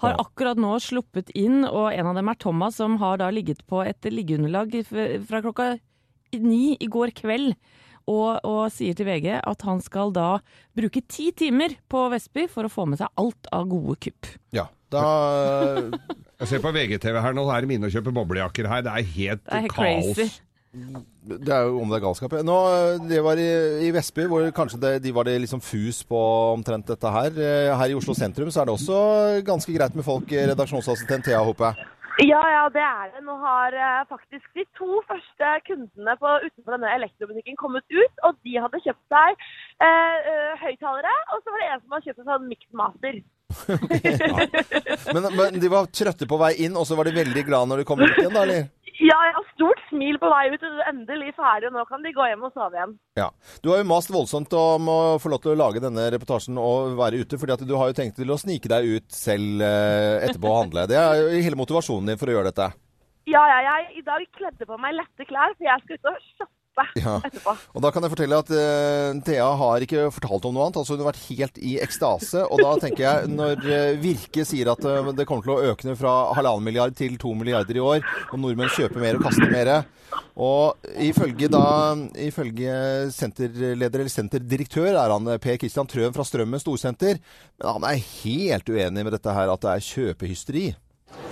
Har 0.03 0.17
akkurat 0.23 0.61
nå 0.61 0.77
sluppet 0.83 1.31
inn, 1.37 1.65
og 1.69 1.91
en 1.93 2.11
av 2.13 2.17
dem 2.19 2.31
er 2.33 2.39
Thomas, 2.41 2.79
som 2.81 2.97
har 3.03 3.21
da 3.21 3.29
ligget 3.35 3.65
på 3.71 3.83
et 3.85 4.09
liggeunderlag 4.11 4.75
fra 4.89 5.43
klokka 5.45 5.73
ni 6.41 6.77
i 6.81 6.89
går 6.91 7.13
kveld. 7.19 7.55
Og, 8.11 8.41
og 8.49 8.73
sier 8.75 8.97
til 8.97 9.07
VG 9.07 9.27
at 9.39 9.63
han 9.69 9.79
skal 9.85 10.11
da 10.17 10.41
bruke 10.75 11.03
ti 11.07 11.29
timer 11.37 11.77
på 11.93 12.07
Vestby 12.11 12.47
for 12.51 12.67
å 12.67 12.73
få 12.73 12.87
med 12.91 12.99
seg 12.99 13.13
alt 13.21 13.51
av 13.55 13.69
gode 13.71 13.99
kupp. 14.03 14.31
Ja, 14.57 14.65
da 14.91 15.05
Jeg 16.41 16.49
ser 16.49 16.63
på 16.65 16.73
VGTV 16.73 17.19
her 17.21 17.35
nå, 17.37 17.45
så 17.45 17.53
er 17.55 17.63
det 17.67 17.69
mine 17.71 17.87
å 17.87 17.93
kjøpe 17.93 18.15
boblejakker 18.17 18.67
her. 18.71 18.83
Det 18.87 18.95
er 18.97 19.11
helt, 19.15 19.43
Det 19.45 19.59
er 19.59 19.67
helt 19.67 19.75
kaos. 19.77 20.09
crazy. 20.17 20.41
Det 20.71 21.51
er 21.51 21.65
jo 21.67 21.81
om 21.83 21.91
det 21.91 21.99
er 21.99 22.05
galskap. 22.05 22.35
Nå, 22.47 22.57
det 23.11 23.19
var 23.27 23.41
i, 23.43 23.47
i 23.89 23.91
Vestby, 23.95 24.29
hvor 24.31 24.45
kanskje 24.55 24.79
det, 24.83 24.93
de 25.03 25.13
var 25.17 25.27
det 25.27 25.35
liksom 25.43 25.63
fus 25.65 26.05
på 26.07 26.21
omtrent 26.55 26.87
dette 26.93 27.11
her. 27.11 27.31
Eh, 27.35 27.71
Her 27.75 27.91
i 27.91 27.97
Oslo 27.99 28.15
sentrum 28.15 28.53
så 28.55 28.63
er 28.63 28.71
det 28.71 28.77
også 28.77 28.99
ganske 29.49 29.75
greit 29.75 29.97
med 29.99 30.07
folk. 30.07 30.31
eh, 30.31 30.47
Redaksjonsassistent 30.53 31.27
Thea, 31.27 31.43
håper 31.43 31.73
jeg. 31.73 31.89
Ja, 32.29 32.41
ja, 32.53 32.63
det 32.71 32.83
er 32.85 33.11
det. 33.17 33.23
Nå 33.27 33.35
har 33.41 33.75
eh, 33.75 34.05
faktisk 34.11 34.47
de 34.55 34.63
to 34.79 35.01
første 35.09 35.51
kundene 35.67 36.15
på, 36.21 36.37
utenfor 36.47 36.77
denne 36.77 36.95
elektrobutikken 37.01 37.59
kommet 37.59 37.87
ut, 37.91 38.23
og 38.29 38.39
de 38.47 38.55
hadde 38.61 38.83
kjøpt 38.87 39.15
seg 39.15 39.45
eh, 39.83 40.55
høyttalere, 40.63 41.15
og 41.35 41.43
så 41.43 41.55
var 41.55 41.63
det 41.65 41.71
en 41.75 41.83
som 41.83 41.95
hadde 41.97 42.07
kjøpt 42.11 42.23
seg 42.23 42.31
sånn 42.31 42.51
mixmaster. 42.51 43.21
Men, 45.15 45.25
men 45.35 45.57
de 45.59 45.69
var 45.73 45.89
trøtte 45.91 46.27
på 46.31 46.37
vei 46.39 46.53
inn, 46.67 46.77
og 46.79 46.85
så 46.87 46.95
var 46.99 47.09
de 47.09 47.15
veldig 47.17 47.43
glad 47.49 47.67
når 47.71 47.81
de 47.83 47.87
kom 47.89 47.99
ut 48.03 48.13
igjen, 48.21 48.31
da, 48.35 48.45
eller? 48.47 48.69
Ja, 49.01 49.17
jeg 49.25 49.33
har 49.33 49.47
stort 49.55 49.81
smil 49.89 50.19
på 50.21 50.29
vei 50.29 50.51
ut, 50.53 50.65
endelig 50.91 51.33
ferdig, 51.39 51.71
og 51.71 51.79
nå 51.79 51.87
kan 51.89 52.03
de 52.05 52.13
gå 52.13 52.27
hjem 52.29 52.43
og 52.45 52.53
sove 52.53 52.77
igjen. 52.77 52.93
Ja. 53.17 53.31
Du 53.65 53.71
har 53.73 53.81
jo 53.81 53.89
mast 53.89 54.13
voldsomt 54.13 54.53
om 54.59 54.91
å 54.93 54.99
få 55.23 55.33
lov 55.33 55.41
til 55.41 55.55
å 55.55 55.57
lage 55.57 55.81
denne 55.81 56.05
reportasjen 56.13 56.61
og 56.61 56.99
være 56.99 57.23
ute, 57.23 57.41
fordi 57.41 57.57
at 57.57 57.65
du 57.65 57.75
har 57.81 57.89
jo 57.89 57.97
tenkt 57.97 58.21
til 58.21 58.29
å 58.29 58.39
snike 58.41 58.69
deg 58.69 58.91
ut 58.99 59.09
selv 59.17 59.65
eh, 59.65 60.27
etterpå 60.27 60.53
og 60.53 60.59
handle. 60.67 60.85
Det 60.91 61.01
er 61.01 61.23
jo 61.23 61.43
hele 61.49 61.61
motivasjonen 61.63 62.13
din 62.13 62.21
for 62.21 62.29
å 62.29 62.37
gjøre 62.37 62.53
dette. 62.53 62.69
Ja, 63.31 63.41
ja, 63.49 63.61
jeg 63.71 64.01
i 64.03 64.05
dag 64.05 64.25
kledde 64.37 64.69
på 64.69 64.77
meg 64.81 64.99
lette 64.99 65.29
klær, 65.29 65.57
for 65.57 65.71
jeg 65.71 65.85
skal 65.87 65.97
ut 66.01 66.13
og 66.13 66.25
shoppe 66.35 66.60
Ja. 67.01 67.19
etterpå. 67.25 67.55
Og 67.77 67.85
da 67.85 67.91
kan 67.95 68.05
jeg 68.05 68.13
fortelle 68.15 68.41
at 68.43 68.51
uh, 68.53 69.21
Thea 69.27 69.47
har 69.61 69.85
ikke 69.85 70.09
fortalt 70.15 70.49
om 70.49 70.57
noe 70.57 70.67
annet. 70.67 70.81
Altså 70.81 70.97
Hun 70.97 71.05
har 71.05 71.11
vært 71.13 71.23
helt 71.29 71.61
i 71.63 71.77
ekstase. 71.83 72.45
Og 72.47 72.63
da 72.63 72.75
tenker 72.83 73.07
jeg, 73.07 73.31
når 73.33 73.65
uh, 73.65 74.01
Virke 74.03 74.45
sier 74.49 74.73
at 74.73 74.85
uh, 74.85 75.13
det 75.17 75.27
kommer 75.29 75.47
til 75.47 75.55
å 75.55 75.73
øke 75.73 75.97
fra 76.01 76.15
halvannen 76.39 76.67
milliard 76.67 76.97
til 76.99 77.17
to 77.21 77.35
milliarder 77.37 77.79
i 77.79 77.85
år, 77.85 78.05
og 78.31 78.43
nordmenn 78.43 78.73
kjøper 78.75 79.03
mer 79.03 79.19
og 79.19 79.27
kaster 79.27 79.51
mer 79.53 79.73
Og 80.41 80.91
ifølge 80.99 81.49
da 81.53 81.65
Ifølge 82.19 82.75
senterleder, 83.15 84.03
eller 84.03 84.13
senterdirektør, 84.13 84.93
er 84.95 85.15
han 85.15 85.35
Per 85.43 85.59
Kristian 85.61 85.89
Trøen 85.91 86.15
fra 86.17 86.27
Strømmen 86.27 86.63
storsenter. 86.63 87.21
Men 87.61 87.75
han 87.77 87.89
er 87.91 88.05
helt 88.23 88.71
uenig 88.71 89.07
med 89.07 89.15
dette 89.15 89.35
her 89.37 89.53
at 89.53 89.67
det 89.67 89.75
er 89.75 89.91
kjøpehysteri. 89.91 90.71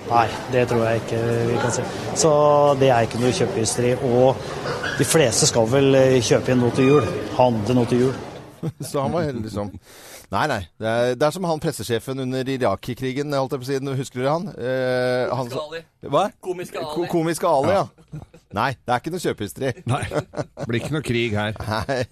Nei, 0.08 0.26
det 0.52 0.64
tror 0.70 0.84
jeg 0.86 1.02
ikke 1.02 1.18
vi 1.50 1.56
kan 1.60 1.74
si. 1.74 1.82
Så 2.16 2.30
det 2.80 2.88
er 2.88 3.04
ikke 3.04 3.20
noe 3.20 3.32
kjøpehysteri. 3.36 3.94
Og 4.08 4.36
de 4.98 5.06
fleste 5.06 5.48
skal 5.50 5.68
vel 5.68 5.98
eh, 5.98 6.18
kjøpe 6.24 6.54
inn 6.54 6.62
noe 6.64 6.74
til 6.76 6.92
jul. 6.94 7.08
Handle 7.36 7.76
noe 7.76 7.90
til 7.90 8.06
jul. 8.06 8.14
Så 8.90 9.02
han 9.04 9.12
var 9.12 9.28
helt 9.28 9.44
liksom 9.44 9.72
Nei, 10.28 10.42
nei. 10.50 10.60
Det 10.76 10.88
er, 10.88 11.14
det 11.16 11.24
er 11.24 11.32
som 11.32 11.46
han 11.48 11.60
pressesjefen 11.62 12.20
under 12.20 12.48
Irak-krigen, 12.52 13.32
holdt 13.32 13.54
jeg 13.56 13.62
på 13.62 13.64
å 13.64 13.70
si. 13.70 13.78
Husker 14.02 14.20
dere 14.20 14.34
han? 14.34 14.50
Eh, 14.60 15.30
han 15.32 15.48
sa- 15.48 15.62
Ali. 15.64 15.80
Hva? 16.04 16.26
Komiske 16.44 16.82
Ko 16.84 17.04
Ali. 17.06 17.08
komiske 17.14 17.48
Ali, 17.48 17.72
ja. 17.78 17.86
Nei, 18.58 18.70
det 18.76 18.92
er 18.94 19.00
ikke 19.00 19.12
noe 19.14 19.24
kjøpehysteri. 19.24 19.72
Nei, 19.92 20.02
det 20.12 20.68
blir 20.68 20.80
ikke 20.82 20.94
noe 20.98 21.04
krig 21.06 21.32
her. 21.36 21.56
Nei. 21.72 22.02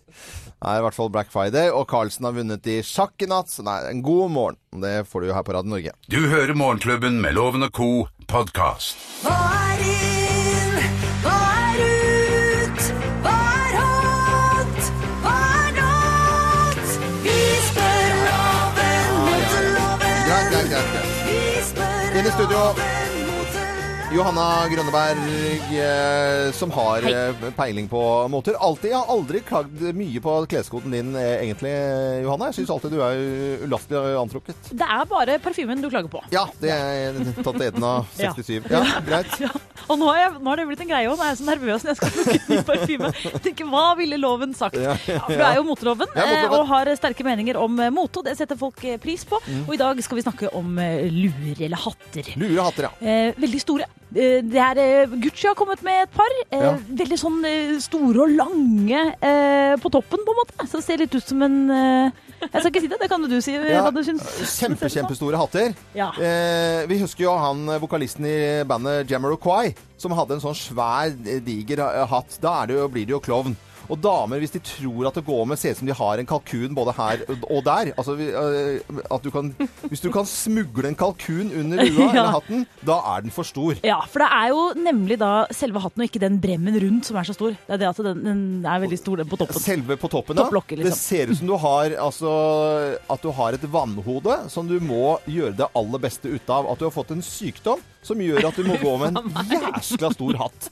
Det 0.57 0.73
er 0.73 0.81
i 0.81 0.85
hvert 0.87 0.97
fall 0.97 1.11
Black 1.13 1.29
Friday, 1.33 1.69
og 1.69 1.85
Carlsen 1.93 2.25
har 2.25 2.33
vunnet 2.39 2.65
i 2.73 2.79
sjakk 2.85 3.21
i 3.21 3.29
natt. 3.29 3.53
Så 3.53 3.61
nei, 3.67 3.77
en 3.91 4.01
god 4.05 4.33
morgen. 4.33 4.59
Det 4.81 5.03
får 5.11 5.21
du 5.21 5.29
jo 5.29 5.37
her 5.37 5.45
på 5.45 5.53
Radio 5.59 5.75
Norge. 5.77 5.93
Du 6.09 6.17
hører 6.33 6.57
Morgenklubben 6.57 7.21
med 7.21 7.37
Loven 7.37 7.69
og 7.69 7.73
co. 7.77 7.91
podkast. 8.27 8.97
Hva 9.23 9.66
spør 22.33 22.37
Inn 22.37 22.43
i 22.43 22.45
studio. 22.45 22.57
loven 22.57 22.83
mot 22.83 22.96
Johanna 24.15 24.69
Grønneberg, 24.71 25.19
eh, 25.75 26.53
som 26.55 26.71
har 26.71 27.03
eh, 27.11 27.35
peiling 27.57 27.89
på 27.91 28.01
moter. 28.31 28.55
Alltid, 28.63 28.93
jeg 28.93 29.01
har 29.01 29.11
aldri 29.11 29.41
klagd 29.45 29.83
mye 29.99 30.21
på 30.23 30.35
kleskoden 30.53 30.95
din, 30.95 31.09
eh, 31.19 31.43
egentlig, 31.43 31.73
Johanna. 32.23 32.53
Jeg 32.53 32.61
syns 32.61 32.71
alltid 32.77 32.95
du 32.95 33.01
er 33.03 33.65
ulastelig 33.67 34.15
antrukket. 34.21 34.71
Det 34.79 34.87
er 34.87 35.09
bare 35.11 35.37
parfymen 35.43 35.83
du 35.83 35.89
klager 35.91 36.09
på. 36.13 36.23
Ja, 36.33 36.45
det 36.63 36.71
er 36.71 37.19
tatt 37.43 37.59
Edna 37.67 37.97
67. 38.15 38.71
Ja, 38.71 38.85
greit. 39.09 39.35
Og 39.91 39.99
nå, 40.01 40.07
har 40.13 40.21
jeg, 40.23 40.31
nå 40.39 40.51
har 40.53 40.63
det 40.63 40.69
blitt 40.71 40.81
en 40.87 40.89
greie 40.93 41.11
òg. 41.11 41.19
Nå 41.19 41.27
er 41.27 41.33
jeg 41.35 41.41
så 41.43 41.49
nervøs 41.51 41.85
når 41.85 41.93
jeg 41.93 41.99
skal 42.01 42.15
plukke 42.15 42.39
ny 42.55 42.63
parfyme. 42.71 43.11
Tenker, 43.45 43.69
Hva 43.75 43.85
ville 43.99 44.19
loven 44.23 44.55
sagt? 44.59 44.79
Ja, 44.83 44.95
ja, 45.07 45.19
For 45.27 45.35
du 45.35 45.45
er 45.51 45.59
jo 45.61 45.67
moteloven, 45.67 46.15
Ja, 46.15 46.25
moteloven. 46.31 46.55
eh, 46.55 46.57
og 46.63 46.71
har 46.73 46.93
sterke 46.99 47.27
meninger 47.27 47.59
om 47.61 47.79
eh, 47.83 47.93
mote. 47.95 48.23
og 48.23 48.31
Det 48.31 48.35
setter 48.39 48.59
folk 48.59 48.83
eh, 48.87 48.97
pris 49.03 49.27
på. 49.29 49.39
Mm. 49.47 49.61
Og 49.67 49.75
i 49.77 49.83
dag 49.83 50.03
skal 50.07 50.19
vi 50.23 50.27
snakke 50.27 50.51
om 50.59 50.79
eh, 50.83 51.07
luer 51.11 51.63
eller 51.69 51.85
hatter. 51.87 52.33
Lure 52.39 52.67
hatter, 52.71 52.89
ja. 52.89 52.95
Eh, 53.03 53.39
veldig 53.39 53.63
store. 53.67 53.87
Eh, 54.17 54.39
det 54.49 54.61
er 54.63 54.79
eh, 54.81 55.17
Gucci 55.21 55.45
har 55.51 55.57
kommet 55.59 55.83
med 55.85 56.07
et 56.07 56.13
par. 56.17 56.33
Eh, 56.51 56.63
Ja. 56.63 56.71
Veldig 57.03 57.19
sånn 57.21 57.43
store 57.85 58.25
og 58.25 58.33
lange 58.33 59.03
på 59.83 59.91
toppen, 59.93 60.23
på 60.25 60.33
en 60.33 60.39
måte. 60.41 60.67
Så 60.67 60.79
det 60.81 60.85
ser 60.87 61.03
litt 61.03 61.15
ut 61.15 61.27
som 61.29 61.43
en 61.45 61.57
Jeg 61.69 62.61
skal 62.61 62.71
ikke 62.71 62.81
si 62.85 62.89
det, 62.89 62.99
det 63.01 63.09
kan 63.11 63.23
du 63.23 63.37
si 63.41 63.53
Ja, 63.75 63.83
hva 63.85 63.93
du 63.95 64.03
syns. 64.07 64.25
Kjempe, 64.57 64.89
kjempestore 64.93 65.37
hatter. 65.41 65.75
Ja. 65.97 66.11
Eh, 66.17 66.87
vi 66.89 66.99
husker 67.03 67.27
jo 67.27 67.37
han 67.41 67.67
vokalisten 67.83 68.27
i 68.29 68.39
bandet 68.69 69.11
Jamiroquai, 69.11 69.75
som 70.01 70.13
hadde 70.17 70.37
en 70.39 70.45
sånn 70.45 70.57
svær, 70.57 71.13
diger 71.45 71.85
hatt. 72.09 72.39
Da 72.41 72.63
er 72.63 72.73
det 72.73 72.81
jo, 72.81 72.89
blir 72.93 73.07
det 73.09 73.17
jo 73.17 73.23
klovn. 73.25 73.57
Og 73.93 74.01
damer, 74.03 74.41
hvis 74.43 74.55
de 74.55 74.61
tror 74.65 75.09
at 75.11 75.15
det 75.19 75.25
går 75.27 75.45
med, 75.51 75.59
ser 75.61 75.75
ut 75.77 75.81
som 75.81 75.89
de 75.91 75.95
har 75.97 76.19
en 76.23 76.27
kalkun 76.29 76.75
både 76.77 76.95
her 76.97 77.23
og 77.51 77.61
der. 77.67 77.93
Altså, 77.97 78.17
eh, 78.19 79.03
at 79.13 79.23
du 79.27 79.31
kan, 79.35 79.53
hvis 79.91 80.03
du 80.05 80.09
kan 80.15 80.27
smugle 80.29 80.89
en 80.91 80.99
kalkun 80.99 81.53
under 81.55 81.85
lua 81.91 82.07
Ja. 82.07 82.11
eller 82.23 82.35
hatten, 82.39 82.67
da 82.87 82.99
er 83.15 83.25
den 83.27 83.35
for 83.35 83.47
stor. 83.47 83.79
Ja, 83.87 84.01
for 84.11 84.23
det 84.25 84.29
er 84.33 84.49
jo 84.55 84.63
nemlig 84.79 85.19
da 85.21 85.33
selve 85.55 85.83
hatten 85.85 86.03
og 86.05 86.09
ikke 86.11 86.23
den 86.23 86.39
bremmen 86.43 86.77
rundt 86.83 87.09
som 87.11 87.17
er 87.21 87.29
så 87.29 87.35
stor. 87.37 87.55
Det 87.67 87.77
er 87.77 87.83
det 87.85 87.91
at 87.91 88.03
den, 88.09 88.23
den 88.27 88.45
er 88.67 88.83
veldig 88.85 88.99
stor, 89.01 89.17
den 89.23 89.31
på 89.31 89.39
toppen. 89.41 89.63
Selve 89.63 89.97
på 90.01 90.11
toppen, 90.13 90.39
da. 90.39 90.47
Liksom. 90.51 90.85
Det 90.87 90.95
ser 90.99 91.31
ut 91.33 91.39
som 91.41 91.51
du 91.51 91.57
har, 91.63 91.97
altså, 92.03 92.31
at 93.11 93.23
du 93.23 93.31
har 93.37 93.57
et 93.59 93.67
vannhode 93.73 94.39
som 94.53 94.69
du 94.69 94.79
må 94.83 95.17
gjøre 95.31 95.55
det 95.59 95.69
aller 95.77 96.03
beste 96.03 96.31
ut 96.33 96.51
av. 96.53 96.69
At 96.73 96.81
du 96.81 96.87
har 96.89 96.95
fått 96.95 97.13
en 97.15 97.23
sykdom 97.25 97.83
som 98.07 98.21
gjør 98.23 98.49
at 98.49 98.57
du 98.59 98.65
må 98.69 98.79
gå 98.87 98.97
med 99.03 99.19
en 99.19 99.55
jæskla 99.57 100.13
stor 100.15 100.39
hatt. 100.45 100.71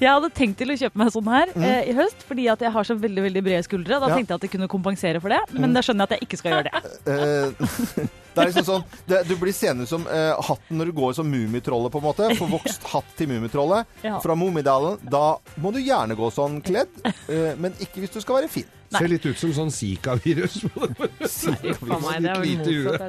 Jeg 0.00 0.10
hadde 0.12 0.28
tenkt 0.36 0.58
til 0.60 0.68
å 0.68 0.76
kjøpe 0.76 0.96
meg 1.00 1.08
sånn 1.14 1.28
her 1.32 1.46
Mm. 1.56 1.62
eh, 1.64 1.88
i 1.90 1.92
høst, 1.96 2.20
fordi 2.28 2.50
at 2.52 2.60
jeg 2.60 2.70
har 2.72 2.84
så 2.84 2.94
veldig 3.00 3.22
veldig 3.30 3.42
brede 3.46 3.62
skuldre. 3.64 3.98
Da 4.00 4.08
Ja. 4.08 4.16
tenkte 4.16 4.28
jeg 4.34 4.36
at 4.36 4.42
jeg 4.42 4.50
kunne 4.52 4.68
kompensere 4.68 5.20
for 5.22 5.28
det, 5.30 5.40
men 5.52 5.72
da 5.72 5.80
skjønner 5.80 6.04
jeg 6.04 6.12
at 6.12 6.20
jeg 6.20 6.28
ikke 6.28 6.38
skal 6.38 6.52
gjøre 6.52 6.68
det. 6.68 6.72
Eh, 7.06 7.50
det 8.36 8.42
er 8.42 8.50
liksom 8.52 8.64
sånn 8.68 8.84
det, 9.08 9.22
Du 9.28 9.36
blir 9.40 9.52
seende 9.56 9.86
som 9.88 10.06
eh, 10.06 10.34
hatten 10.44 10.76
når 10.76 10.86
du 10.86 10.92
går 10.92 11.14
som 11.14 11.24
Mummitrollet, 11.30 11.90
på 11.90 11.96
en 12.02 12.04
måte. 12.04 12.28
Forvokst 12.36 12.82
hatt 12.92 13.16
til 13.16 13.28
Mummitrollet 13.28 13.86
Ja. 14.04 14.18
fra 14.20 14.34
Mummidalen. 14.36 14.98
Da 15.08 15.38
må 15.62 15.72
du 15.72 15.80
gjerne 15.80 16.14
gå 16.14 16.28
sånn 16.30 16.60
kledd, 16.62 16.88
eh, 17.06 17.54
men 17.56 17.72
ikke 17.80 18.02
hvis 18.04 18.12
du 18.12 18.20
skal 18.20 18.42
være 18.42 18.48
fin. 18.52 18.68
Nei. 18.86 19.00
Ser 19.00 19.10
litt 19.10 19.24
ut 19.26 19.38
som 19.40 19.52
sånn 19.56 19.70
Zika-virus. 19.74 20.60
Vel 20.76 22.26
Lite 22.42 22.74
ikke? 22.76 23.08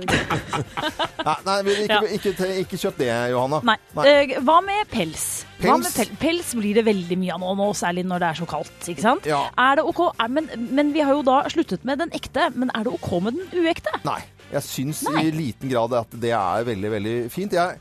Nei, 1.45 1.57
ikke, 1.73 1.97
kjøtt 1.97 2.15
ikke, 2.17 2.47
ikke, 2.63 2.79
kjøp 2.81 2.97
det, 3.01 3.09
Johanna. 3.33 3.59
Nei. 3.67 3.77
Nei. 3.97 4.37
hva 4.47 4.57
med 4.65 4.89
pels? 4.93 5.27
Hva 5.57 5.75
Pels? 5.77 5.83
med 5.85 5.93
pel 5.97 6.15
pels 6.21 6.53
blir 6.57 6.77
det 6.77 6.85
veldig 6.87 7.17
mye 7.21 7.35
av 7.35 7.41
nå, 7.43 7.53
nå, 7.59 7.67
særlig 7.77 8.05
når 8.07 8.23
det 8.23 8.29
er 8.31 8.39
så 8.41 8.47
kaldt. 8.49 8.77
ikke 8.93 9.05
sant? 9.05 9.29
Ja. 9.29 9.43
Er 9.67 9.79
det 9.79 9.85
ok, 9.89 10.01
er, 10.17 10.33
men, 10.33 10.49
men 10.77 10.93
vi 10.95 11.05
har 11.05 11.17
jo 11.17 11.23
da 11.27 11.43
sluttet 11.53 11.85
med 11.87 12.01
den 12.01 12.13
ekte, 12.17 12.49
men 12.57 12.73
er 12.77 12.87
det 12.87 12.93
ok 12.97 13.09
med 13.27 13.37
den 13.39 13.65
uekte? 13.65 13.93
Nei. 14.07 14.21
Jeg 14.47 14.63
syns 14.63 15.01
i 15.19 15.27
liten 15.35 15.67
grad 15.71 15.91
at 15.97 16.13
det 16.23 16.31
er 16.31 16.67
veldig 16.67 16.91
veldig 16.93 17.15
fint. 17.31 17.55
Er, 17.57 17.75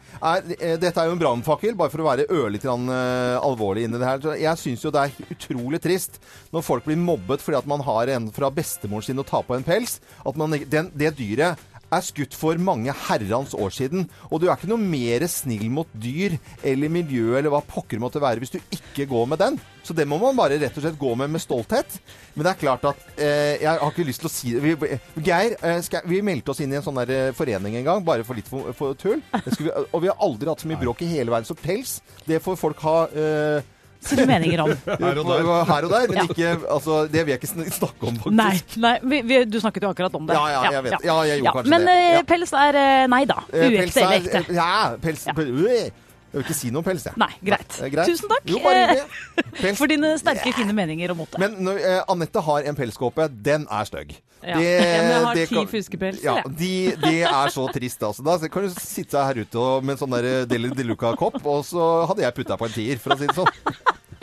eh, 0.57 0.75
dette 0.83 0.99
er 0.99 1.07
jo 1.07 1.15
en 1.15 1.21
brannfakkel, 1.21 1.77
bare 1.79 1.93
for 1.93 2.03
å 2.03 2.09
være 2.09 2.27
ørlite 2.27 2.67
grann, 2.67 2.89
eh, 2.91 3.37
alvorlig 3.39 3.87
inni 3.87 4.01
det 4.01 4.09
her. 4.09 4.27
Jeg 4.41 4.59
syns 4.59 4.83
jo 4.83 4.91
det 4.91 5.05
er 5.05 5.31
utrolig 5.37 5.81
trist 5.83 6.19
når 6.53 6.67
folk 6.67 6.89
blir 6.89 6.99
mobbet 6.99 7.45
fordi 7.45 7.61
at 7.61 7.71
man 7.71 7.85
har 7.87 8.11
en 8.17 8.31
fra 8.35 8.51
bestemoren 8.51 9.07
sin 9.07 9.23
å 9.23 9.27
ta 9.27 9.43
på 9.47 9.55
en 9.55 9.67
pels. 9.67 10.01
At 10.27 10.37
man, 10.37 10.51
den, 10.51 10.91
det 10.95 11.15
dyret 11.21 11.63
er 11.97 12.07
skutt 12.07 12.37
for 12.37 12.59
mange 12.63 12.95
herrens 13.07 13.55
år 13.57 13.75
siden. 13.75 14.07
Og 14.31 14.41
du 14.41 14.49
er 14.49 14.57
ikke 14.57 14.71
noe 14.71 14.83
mer 14.83 15.27
snill 15.31 15.67
mot 15.73 15.91
dyr 15.93 16.37
eller 16.67 16.93
miljø 16.93 17.37
eller 17.39 17.53
hva 17.53 17.63
pokker 17.67 18.01
måtte 18.03 18.23
være 18.23 18.43
hvis 18.43 18.57
du 18.57 18.61
ikke 18.61 19.09
går 19.11 19.27
med 19.33 19.43
den. 19.43 19.59
Så 19.87 19.95
det 19.95 20.07
må 20.09 20.19
man 20.19 20.37
bare 20.39 20.59
rett 20.59 20.77
og 20.79 20.83
slett 20.83 20.99
gå 20.99 21.13
med 21.19 21.31
med 21.31 21.43
stolthet. 21.43 21.99
Men 22.35 22.47
det 22.47 22.53
er 22.53 22.61
klart 22.61 22.87
at 22.91 23.05
eh, 23.17 23.63
Jeg 23.63 23.71
har 23.71 23.93
ikke 23.93 24.07
lyst 24.09 24.25
til 24.25 24.31
å 24.31 24.33
si 24.35 24.55
det. 24.57 24.63
Vi, 24.65 24.99
Geir, 25.27 25.55
eh, 25.61 25.79
skal, 25.87 26.07
vi 26.11 26.23
meldte 26.27 26.53
oss 26.53 26.63
inn 26.65 26.75
i 26.75 26.81
en 26.81 26.85
sånn 26.85 26.99
der 27.05 27.15
eh, 27.15 27.35
forening 27.37 27.79
en 27.79 27.87
gang, 27.87 28.05
bare 28.07 28.27
for 28.27 28.39
litt 28.39 28.51
for, 28.51 28.73
for 28.77 28.99
tull. 28.99 29.23
Vi, 29.57 29.71
og 29.71 30.03
vi 30.03 30.11
har 30.11 30.19
aldri 30.23 30.51
hatt 30.51 30.65
så 30.65 30.69
mye 30.71 30.81
bråk 30.81 31.05
i 31.07 31.13
hele 31.15 31.33
verden. 31.33 31.49
Så 31.49 31.57
pels, 31.59 32.01
det 32.27 32.43
får 32.45 32.59
folk 32.61 32.83
ha 32.85 32.99
eh, 33.15 33.73
Sine 34.07 34.27
meninger 34.31 34.63
om. 34.65 34.73
Her 34.87 35.21
og 35.21 35.27
der. 35.31 35.51
her 35.71 35.89
og 35.89 35.91
der, 35.91 36.07
men 36.09 36.17
Ja. 36.17 36.27
ikke 36.31 36.53
Altså, 36.77 37.03
det 37.11 37.27
vil 37.27 37.33
jeg 37.35 37.41
ikke 37.43 37.53
sn- 37.53 37.71
snakke 37.73 38.09
om, 38.11 38.17
faktisk. 38.23 38.37
Nei, 38.37 38.55
nei 38.87 38.95
vi, 39.03 39.21
vi, 39.23 39.45
du 39.45 39.59
snakket 39.61 39.83
jo 39.83 39.91
akkurat 39.95 40.15
om 40.15 40.27
det. 40.27 40.35
Ja, 40.39 40.47
ja, 40.55 40.71
jeg 40.79 40.85
vet. 40.85 40.99
Ja, 41.05 41.21
jeg 41.27 41.41
gjorde 41.43 41.57
kanskje 41.59 41.71
Men 41.75 41.81
det. 41.81 41.87
Men 41.87 42.17
Ja. 42.17 42.23
pels 42.33 42.53
er 42.53 42.81
eh, 42.83 43.07
nei 43.07 43.25
da. 43.25 43.39
Eh, 43.53 43.69
Uekte 43.71 44.01
eller 44.03 44.17
er- 44.17 44.21
ekte. 44.43 44.55
Ja, 44.55 44.73
pels 45.03 45.27
Ja. 45.27 45.33
pels 45.33 45.49
øh, 45.51 45.91
Jeg 46.37 46.43
vil 46.43 46.51
ikke 46.51 46.57
si 46.59 46.69
noe 46.71 46.83
om 46.83 46.85
pels, 46.85 47.05
jeg. 47.07 47.15
Nei, 47.17 47.31
greit. 47.43 47.77
Nei, 47.81 47.89
greit. 47.89 48.09
Tusen 48.11 48.29
takk 48.29 48.43
Jo, 48.51 48.59
bare 48.61 48.97
eh. 48.99 49.05
Pels. 49.63 49.79
for 49.79 49.87
dine 49.89 50.19
sterke, 50.21 50.53
fine 50.53 50.75
meninger 50.77 51.11
om 51.15 51.17
mote. 51.23 51.39
Men 51.41 51.55
når 51.65 51.79
eh, 51.81 52.03
Anette 52.13 52.43
har 52.45 52.67
en 52.67 52.77
pelskåpe, 52.77 53.29
den 53.43 53.65
er 53.71 53.85
stygg. 53.89 54.13
Ja. 54.45 54.59
Det, 54.59 54.67
men 54.83 55.09
jeg 55.09 55.23
har 55.25 55.35
ti 55.49 55.63
fuskepelser, 55.71 56.25
Ja, 56.27 56.43
de, 56.45 56.73
det 57.01 57.23
er 57.25 57.49
så 57.55 57.65
trist, 57.73 58.03
altså. 58.05 58.23
Da 58.27 58.37
kan 58.53 58.67
du 58.69 58.75
sitte 58.77 59.17
her 59.17 59.41
ute 59.41 59.57
og, 59.57 59.83
med 59.87 59.97
en 59.97 60.03
sånn 60.03 60.13
der 60.13 60.45
Deli 60.51 60.69
de 60.77 60.85
Luca-kopp, 60.85 61.41
og 61.47 61.65
så 61.65 62.07
hadde 62.11 62.21
jeg 62.27 62.35
putta 62.37 62.59
på 62.61 62.67
en 62.69 62.73
tier, 62.75 62.99
for 63.01 63.15
å 63.15 63.19
si 63.19 63.27
det 63.31 63.35
sånn. 63.39 63.49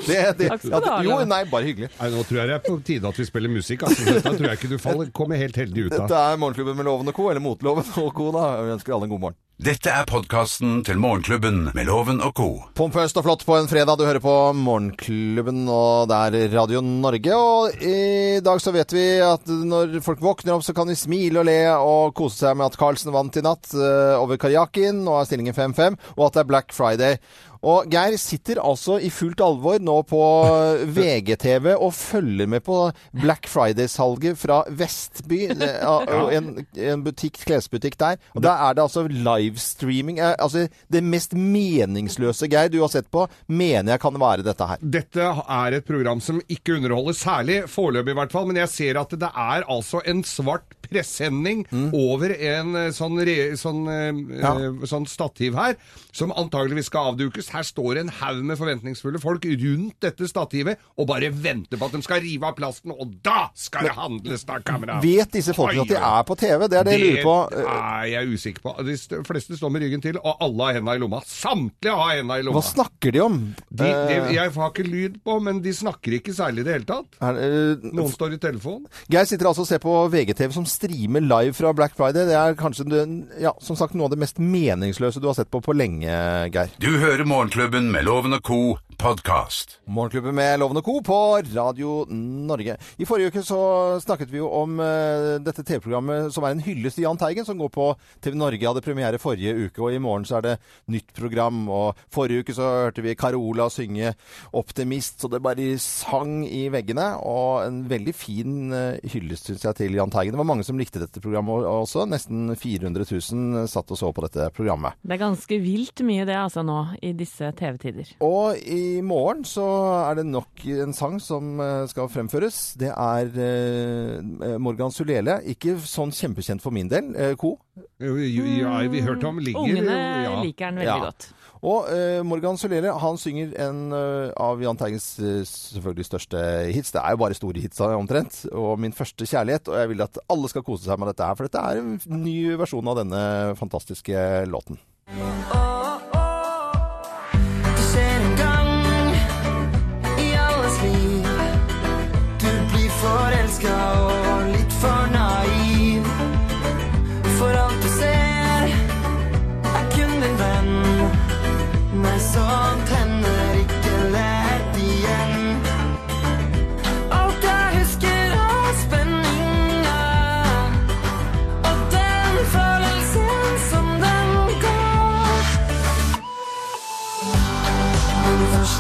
Det, 0.08 0.20
det, 0.40 0.50
Takk 0.52 0.66
skal 0.66 0.84
du 0.84 0.90
ha, 0.92 0.98
jo, 1.06 1.20
nei, 1.30 1.42
bare 1.52 1.70
hyggelig. 1.70 1.90
Nei, 2.00 2.10
nå 2.14 2.26
tror 2.28 2.42
jeg 2.42 2.52
det 2.52 2.58
er 2.58 2.66
på 2.66 2.76
tide 2.86 3.10
at 3.10 3.22
vi 3.22 3.28
spiller 3.30 3.54
musikk. 3.54 3.88
Altså. 3.88 4.10
Dette 4.10 4.36
tror 4.36 4.50
jeg 4.50 4.60
ikke 4.60 4.74
du 4.74 4.78
faller, 4.82 5.14
kommer 5.16 5.40
helt 5.40 5.58
heldig 5.60 5.88
ut 5.88 5.96
av. 5.96 6.06
Dette 6.06 6.26
er 6.34 6.44
Morgenklubben 6.44 6.80
med 6.80 6.90
Loven 6.90 7.14
og 7.14 7.18
Co., 7.18 7.30
eller 7.32 7.44
Motloven 7.44 7.96
og 8.04 8.14
Co. 8.18 8.30
da. 8.36 8.46
Vi 8.68 8.78
ønsker 8.78 8.98
alle 8.98 9.10
en 9.10 9.16
god 9.16 9.26
morgen. 9.28 9.42
Dette 9.64 9.92
er 9.94 10.08
podkasten 10.10 10.80
til 10.84 10.98
Morgenklubben 11.00 11.70
med 11.78 11.86
Loven 11.88 12.18
og 12.26 12.34
co. 12.36 12.48
Pompøst 12.76 13.20
og 13.22 13.24
flott 13.24 13.46
på 13.46 13.54
en 13.56 13.70
fredag. 13.70 14.00
Du 14.00 14.04
hører 14.04 14.20
på 14.20 14.34
Morgenklubben, 14.58 15.62
og 15.72 16.10
det 16.10 16.18
er 16.18 16.56
Radio 16.58 16.82
Norge. 16.84 17.38
Og 17.38 17.86
i 17.86 18.42
dag 18.44 18.60
så 18.60 18.74
vet 18.76 18.96
vi 18.98 19.06
at 19.24 19.48
når 19.48 20.02
folk 20.04 20.26
våkner 20.26 20.58
opp, 20.58 20.66
så 20.66 20.74
kan 20.76 20.90
de 20.90 20.98
smile 21.00 21.44
og 21.44 21.48
le 21.48 21.60
og 21.78 22.16
kose 22.18 22.42
seg 22.42 22.58
med 22.60 22.72
at 22.72 22.80
Carlsen 22.82 23.14
vant 23.14 23.38
i 23.40 23.46
natt 23.46 23.70
uh, 23.78 24.18
over 24.18 24.42
Karjakin. 24.42 25.06
og 25.06 25.22
er 25.22 25.30
stillingen 25.30 25.56
5-5, 25.56 26.02
og 26.18 26.28
at 26.28 26.36
det 26.36 26.44
er 26.44 26.50
Black 26.50 26.76
Friday. 26.76 27.22
Og 27.64 27.88
Geir 27.94 28.18
sitter 28.20 28.60
altså 28.60 28.98
i 29.00 29.08
fullt 29.14 29.40
alvor 29.44 29.80
nå 29.80 29.96
på 30.10 30.20
VGTV 30.98 31.70
og 31.78 31.94
følger 31.96 32.50
med 32.52 32.64
på 32.66 32.78
Black 33.16 33.48
Friday-salget 33.48 34.38
fra 34.42 34.62
Vestby. 34.70 35.42
En, 36.34 36.48
en 36.76 37.04
butikk, 37.06 37.38
klesbutikk 37.48 37.96
der. 38.02 38.18
Og 38.36 38.44
da 38.44 38.54
er 38.68 38.76
det 38.78 38.84
altså 38.84 39.06
livestreaming. 39.08 40.20
Eh, 40.20 40.34
Altså 40.44 40.66
det 40.92 41.02
mest 41.06 41.34
meningsløse, 41.38 42.48
Geir, 42.52 42.70
du 42.74 42.80
har 42.82 42.92
sett 42.92 43.08
på, 43.14 43.26
mener 43.48 43.94
jeg 43.96 44.02
kan 44.04 44.18
være 44.20 44.44
dette 44.46 44.68
her. 44.68 44.82
Dette 44.84 45.28
er 45.44 45.78
et 45.80 45.88
program 45.88 46.22
som 46.24 46.42
ikke 46.52 46.76
underholder 46.80 47.16
særlig, 47.18 47.58
foreløpig 47.72 48.14
i 48.16 48.18
hvert 48.20 48.34
fall, 48.36 48.48
men 48.50 48.60
jeg 48.64 48.72
ser 48.74 49.00
at 49.02 49.14
det 49.24 49.30
er 49.30 49.66
altså 49.72 50.02
en 50.10 50.24
svart 50.28 50.76
presenning 50.84 51.64
over 51.96 52.34
en 52.36 52.76
eh, 52.78 52.90
sånn, 52.96 53.18
re, 53.26 53.38
sånn, 53.60 53.84
eh, 53.90 54.02
Mm. 54.14 54.34
Ja. 54.44 54.52
sånn 54.90 55.06
stativ 55.10 55.56
her, 55.58 55.78
som 56.14 56.34
antageligvis 56.38 56.90
skal 56.92 57.14
avdukes. 57.14 57.48
Her 57.54 57.68
står 57.68 58.02
en 58.02 58.12
haug 58.22 58.42
med 58.48 58.60
forventningsfulle 58.60 59.22
folk 59.22 59.46
rundt 59.46 59.98
dette 60.04 60.30
stativet 60.30 60.82
og 60.98 61.08
bare 61.10 61.30
venter 61.34 61.80
på 61.80 61.90
at 61.90 61.98
de 61.98 62.02
skal 62.06 62.24
rive 62.24 62.50
av 62.50 62.58
plasten, 62.58 62.94
og 62.94 63.14
da 63.26 63.48
skal 63.58 63.88
det 63.90 63.96
handles, 63.98 64.46
da, 64.48 64.60
kamerat! 64.66 65.04
Vet 65.04 65.38
disse 65.38 65.56
folkene 65.58 65.86
at 65.86 65.94
de 65.94 66.00
er 66.00 66.28
på 66.28 66.38
TV? 66.40 66.68
Det 66.72 66.80
er 66.80 66.88
det 66.90 66.98
jeg 66.98 67.06
lurer 67.06 67.28
på. 67.28 67.38
Det 67.54 67.68
er 67.76 68.10
jeg 68.14 68.34
usikker 68.34 68.66
på. 68.66 68.76
De 68.88 68.98
fleste 69.30 69.60
står 69.60 69.74
med 69.74 69.86
ryggen 69.86 70.04
til, 70.04 70.20
og 70.24 70.42
alle 70.44 70.70
har 70.70 70.80
henda 70.80 70.98
i 70.98 71.04
lomma. 71.04 71.22
Samtlige 71.28 71.98
har 72.00 72.18
henda 72.22 72.40
i 72.40 72.48
lomma. 72.48 72.60
Hva 72.60 72.66
snakker 72.74 73.14
de 73.14 73.24
om? 73.24 73.40
De, 73.70 73.86
de, 73.86 74.24
Eh, 74.24 74.34
jeg 74.38 74.52
har 74.56 74.72
ikke 74.72 74.86
lyd 74.88 75.20
på, 75.26 75.38
men 75.44 75.60
de 75.64 75.74
snakker 75.76 76.18
ikke 76.18 76.34
særlig 76.36 76.64
i 76.64 76.68
det 76.68 76.76
hele 76.78 76.88
tatt. 76.88 77.18
er, 77.22 77.40
uh, 77.40 77.88
Noen 77.94 78.12
står 78.12 78.36
i 78.36 78.40
telefon. 78.42 78.86
Geir 79.12 79.28
sitter 79.30 79.50
altså 79.50 79.66
og 79.66 79.70
ser 79.70 79.82
på 79.84 79.94
VGTV 80.14 80.56
som 80.56 80.66
streamer 80.70 81.24
live 81.24 81.54
fra 81.58 81.74
Black 81.76 81.96
Friday. 81.98 82.28
Det 82.30 82.38
er 82.38 82.58
kanskje 82.60 83.04
ja, 83.42 83.54
som 83.64 83.78
sagt, 83.80 83.96
noe 83.98 84.10
av 84.10 84.16
det 84.16 84.22
mest 84.24 84.40
meningsløse 84.42 85.22
du 85.22 85.30
har 85.30 85.38
sett 85.38 85.52
på 85.54 85.62
på 85.64 85.76
lenge, 85.76 86.10
Geir. 86.54 86.74
Du 86.82 86.92
hører 87.00 87.26
Morgenklubben 87.44 87.92
med 87.92 88.04
Loven 88.04 88.34
og 88.34 88.42
co. 88.42 88.78
podkast. 88.98 89.80
Morgenklubben 89.86 90.36
med 90.36 90.60
Lovende 90.60 90.82
Co. 90.82 91.02
på 91.02 91.42
Radio 91.54 92.06
Norge. 92.10 92.78
I 92.98 93.06
forrige 93.06 93.32
uke 93.32 93.44
så 93.44 93.60
snakket 94.04 94.30
vi 94.32 94.40
jo 94.40 94.50
om 94.54 94.80
uh, 94.80 95.40
dette 95.44 95.64
TV-programmet 95.66 96.32
som 96.34 96.46
er 96.46 96.56
en 96.56 96.64
hyllest 96.64 96.98
til 96.98 97.06
Jahn 97.08 97.20
Teigen, 97.20 97.46
som 97.48 97.60
går 97.60 97.72
på 97.74 97.88
TV 98.24 98.38
Norge. 98.40 98.68
Hadde 98.68 98.84
premiere 98.86 99.20
forrige 99.22 99.56
uke, 99.68 99.82
og 99.84 99.96
i 99.96 100.02
morgen 100.04 100.28
så 100.28 100.38
er 100.40 100.46
det 100.46 100.54
nytt 100.94 101.14
program. 101.18 101.64
Og 101.72 102.00
forrige 102.14 102.44
uke 102.44 102.56
så 102.58 102.70
hørte 102.88 103.06
vi 103.06 103.16
Carola 103.20 103.70
synge 103.74 104.14
'Optimist', 104.52 105.22
så 105.22 105.32
det 105.32 105.42
bare 105.44 105.78
sang 105.80 106.44
i 106.48 106.68
veggene. 106.74 107.10
Og 107.24 107.66
en 107.68 107.84
veldig 107.90 108.16
fin 108.16 108.72
uh, 108.74 109.00
hyllest, 109.04 109.50
syns 109.50 109.66
jeg, 109.68 109.80
til 109.82 110.00
Jahn 110.00 110.12
Teigen. 110.14 110.36
Det 110.36 110.44
var 110.44 110.52
mange 110.52 110.68
som 110.68 110.80
likte 110.80 111.02
dette 111.04 111.24
programmet 111.24 111.68
også. 111.70 112.06
Nesten 112.06 112.56
400 112.56 113.08
000 113.10 113.68
satt 113.72 113.92
og 113.92 114.00
så 114.00 114.12
på 114.12 114.28
dette 114.28 114.52
programmet. 114.56 115.00
Det 115.02 115.18
er 115.18 115.26
ganske 115.26 115.62
vilt 115.64 116.06
mye 116.06 116.28
det 116.28 116.38
altså 116.40 116.64
nå 116.68 116.80
i 117.02 117.14
disse 117.18 117.52
TV-tider. 117.58 118.16
Og 118.24 118.60
i 118.60 118.83
morgen 119.06 119.44
så 119.48 119.66
er 120.10 120.20
det 120.20 120.26
nok 120.30 120.66
en 120.76 120.96
sang 120.98 121.20
som 121.24 121.60
eh, 121.64 121.86
skal 121.92 122.10
fremføres. 122.12 122.74
Det 122.80 122.92
er 122.92 123.32
eh, 123.46 124.58
Morgan 124.62 124.94
Sulele. 124.94 125.40
Ikke 125.54 125.78
sånn 125.82 126.14
kjempekjent 126.16 126.64
for 126.64 126.76
min 126.76 126.92
del, 126.92 127.14
Co. 127.40 127.56
Ja, 128.04 128.76
vi 128.92 129.02
hørte 129.02 129.30
om 129.30 129.40
ligger 129.42 129.64
Ungene 129.64 129.96
ja. 130.28 130.36
liker 130.44 130.70
den 130.70 130.84
veldig 130.84 130.92
Ja. 130.94 131.00
godt. 131.10 131.32
Og 131.64 131.88
uh, 131.88 132.20
Morgan 132.28 132.58
Sulele 132.60 132.92
han 133.00 133.20
synger 133.20 133.54
en 133.64 133.86
uh, 133.96 134.34
av 134.36 134.60
Jahn 134.64 134.80
Teigens 134.80 135.08
uh, 135.24 135.42
selvfølgelig 135.48 136.10
største 136.10 136.42
hits. 136.76 136.92
Det 136.92 137.00
er 137.00 137.16
jo 137.16 137.22
bare 137.24 137.38
store 137.40 137.64
hits 137.64 137.80
eh, 137.80 137.96
omtrent. 137.96 138.42
Og 138.52 138.76
'Min 138.80 138.96
første 138.96 139.24
kjærlighet'. 139.24 139.72
Og 139.72 139.80
jeg 139.80 139.94
vil 139.94 140.04
at 140.04 140.20
alle 140.30 140.52
skal 140.52 140.66
kose 140.68 140.84
seg 140.84 141.00
med 141.00 141.14
dette 141.14 141.24
her, 141.24 141.40
for 141.40 141.48
dette 141.48 141.64
er 141.64 141.80
en 141.80 142.24
ny 142.24 142.58
versjon 142.60 142.88
av 142.92 143.00
denne 143.00 143.56
fantastiske 143.60 144.44
låten. 144.52 144.80
Det 145.08 145.73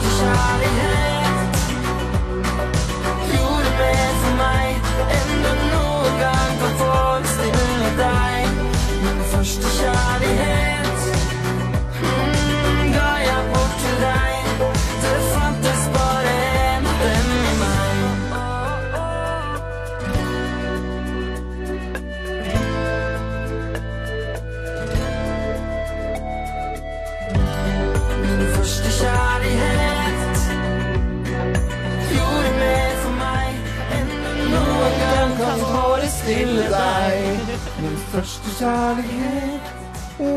Min 0.03 0.11
første 0.11 0.25
kjærlighet 0.25 1.12
første 38.63 39.01
kjærlighet. 39.01 39.52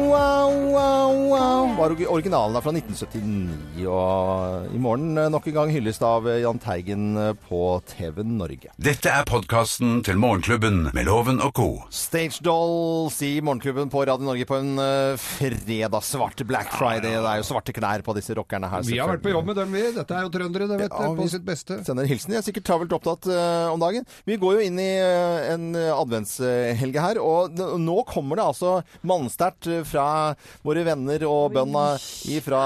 Wow, 0.07 0.53
wow, 0.71 1.11
wow. 1.31 1.77
Var 1.77 1.93
originalen 2.07 2.57
er 2.57 2.63
fra 2.63 2.73
1979, 2.73 3.87
og 3.91 4.75
i 4.75 4.79
morgen 4.81 5.19
eh, 5.19 5.27
nok 5.33 5.49
en 5.51 5.57
gang 5.57 5.73
hyllest 5.75 6.05
av 6.07 6.29
eh, 6.31 6.39
Jahn 6.45 6.61
Teigen 6.63 7.17
eh, 7.19 7.33
på 7.49 7.61
TV 7.91 8.23
Norge. 8.23 8.71
Dette 8.79 9.11
er 9.11 9.27
podkasten 9.27 9.99
til 10.07 10.21
Morgenklubben 10.23 10.93
med 10.95 11.09
Loven 11.09 11.43
og 11.43 11.51
co. 11.59 11.67
Stage 11.91 12.39
Dolls 12.47 13.19
i 13.27 13.33
Morgenklubben 13.43 13.91
på 13.91 14.05
Radio 14.07 14.29
Norge 14.29 14.47
på 14.47 14.61
en 14.61 14.79
fredag. 15.19 15.99
Svart 16.07 16.45
Black 16.47 16.71
Friday. 16.77 17.17
Det 17.17 17.27
er 17.33 17.43
jo 17.43 17.49
svarte 17.51 17.75
klær 17.75 18.07
på 18.07 18.15
disse 18.17 18.37
rockerne 18.39 18.71
her. 18.71 18.87
Vi 18.87 19.01
har 19.03 19.11
vært 19.11 19.27
på 19.27 19.35
jobb 19.35 19.51
med 19.51 19.59
dem, 19.59 19.75
vi. 19.75 19.85
Dette 19.97 20.17
er 20.17 20.29
jo 20.29 20.33
trøndere, 20.39 20.71
det 20.71 20.81
vet 20.85 20.95
Ja, 20.95 21.11
du. 21.11 21.19
På 21.19 21.29
sitt 21.33 21.47
beste. 21.47 21.81
Sender 21.87 22.07
hilsen. 22.07 22.37
Jeg 22.37 22.45
er 22.45 22.47
sikkert 22.47 22.69
travelt 22.71 22.95
opptatt 22.95 23.27
uh, 23.33 23.75
om 23.75 23.83
dagen. 23.83 24.07
Vi 24.29 24.39
går 24.39 24.59
jo 24.61 24.71
inn 24.71 24.81
i 24.83 24.91
uh, 25.03 25.51
en 25.57 25.69
adventshelge 25.75 27.07
her, 27.09 27.23
og 27.23 27.59
nå 27.83 28.01
kommer 28.09 28.39
det 28.39 28.47
altså 28.55 28.77
mannsterkt 29.07 29.69
eh, 29.71 29.85
fra 29.97 30.35
våre 30.67 30.85
venner 30.87 31.25
og 31.29 31.55
bøndene 31.57 32.41
fra 32.45 32.63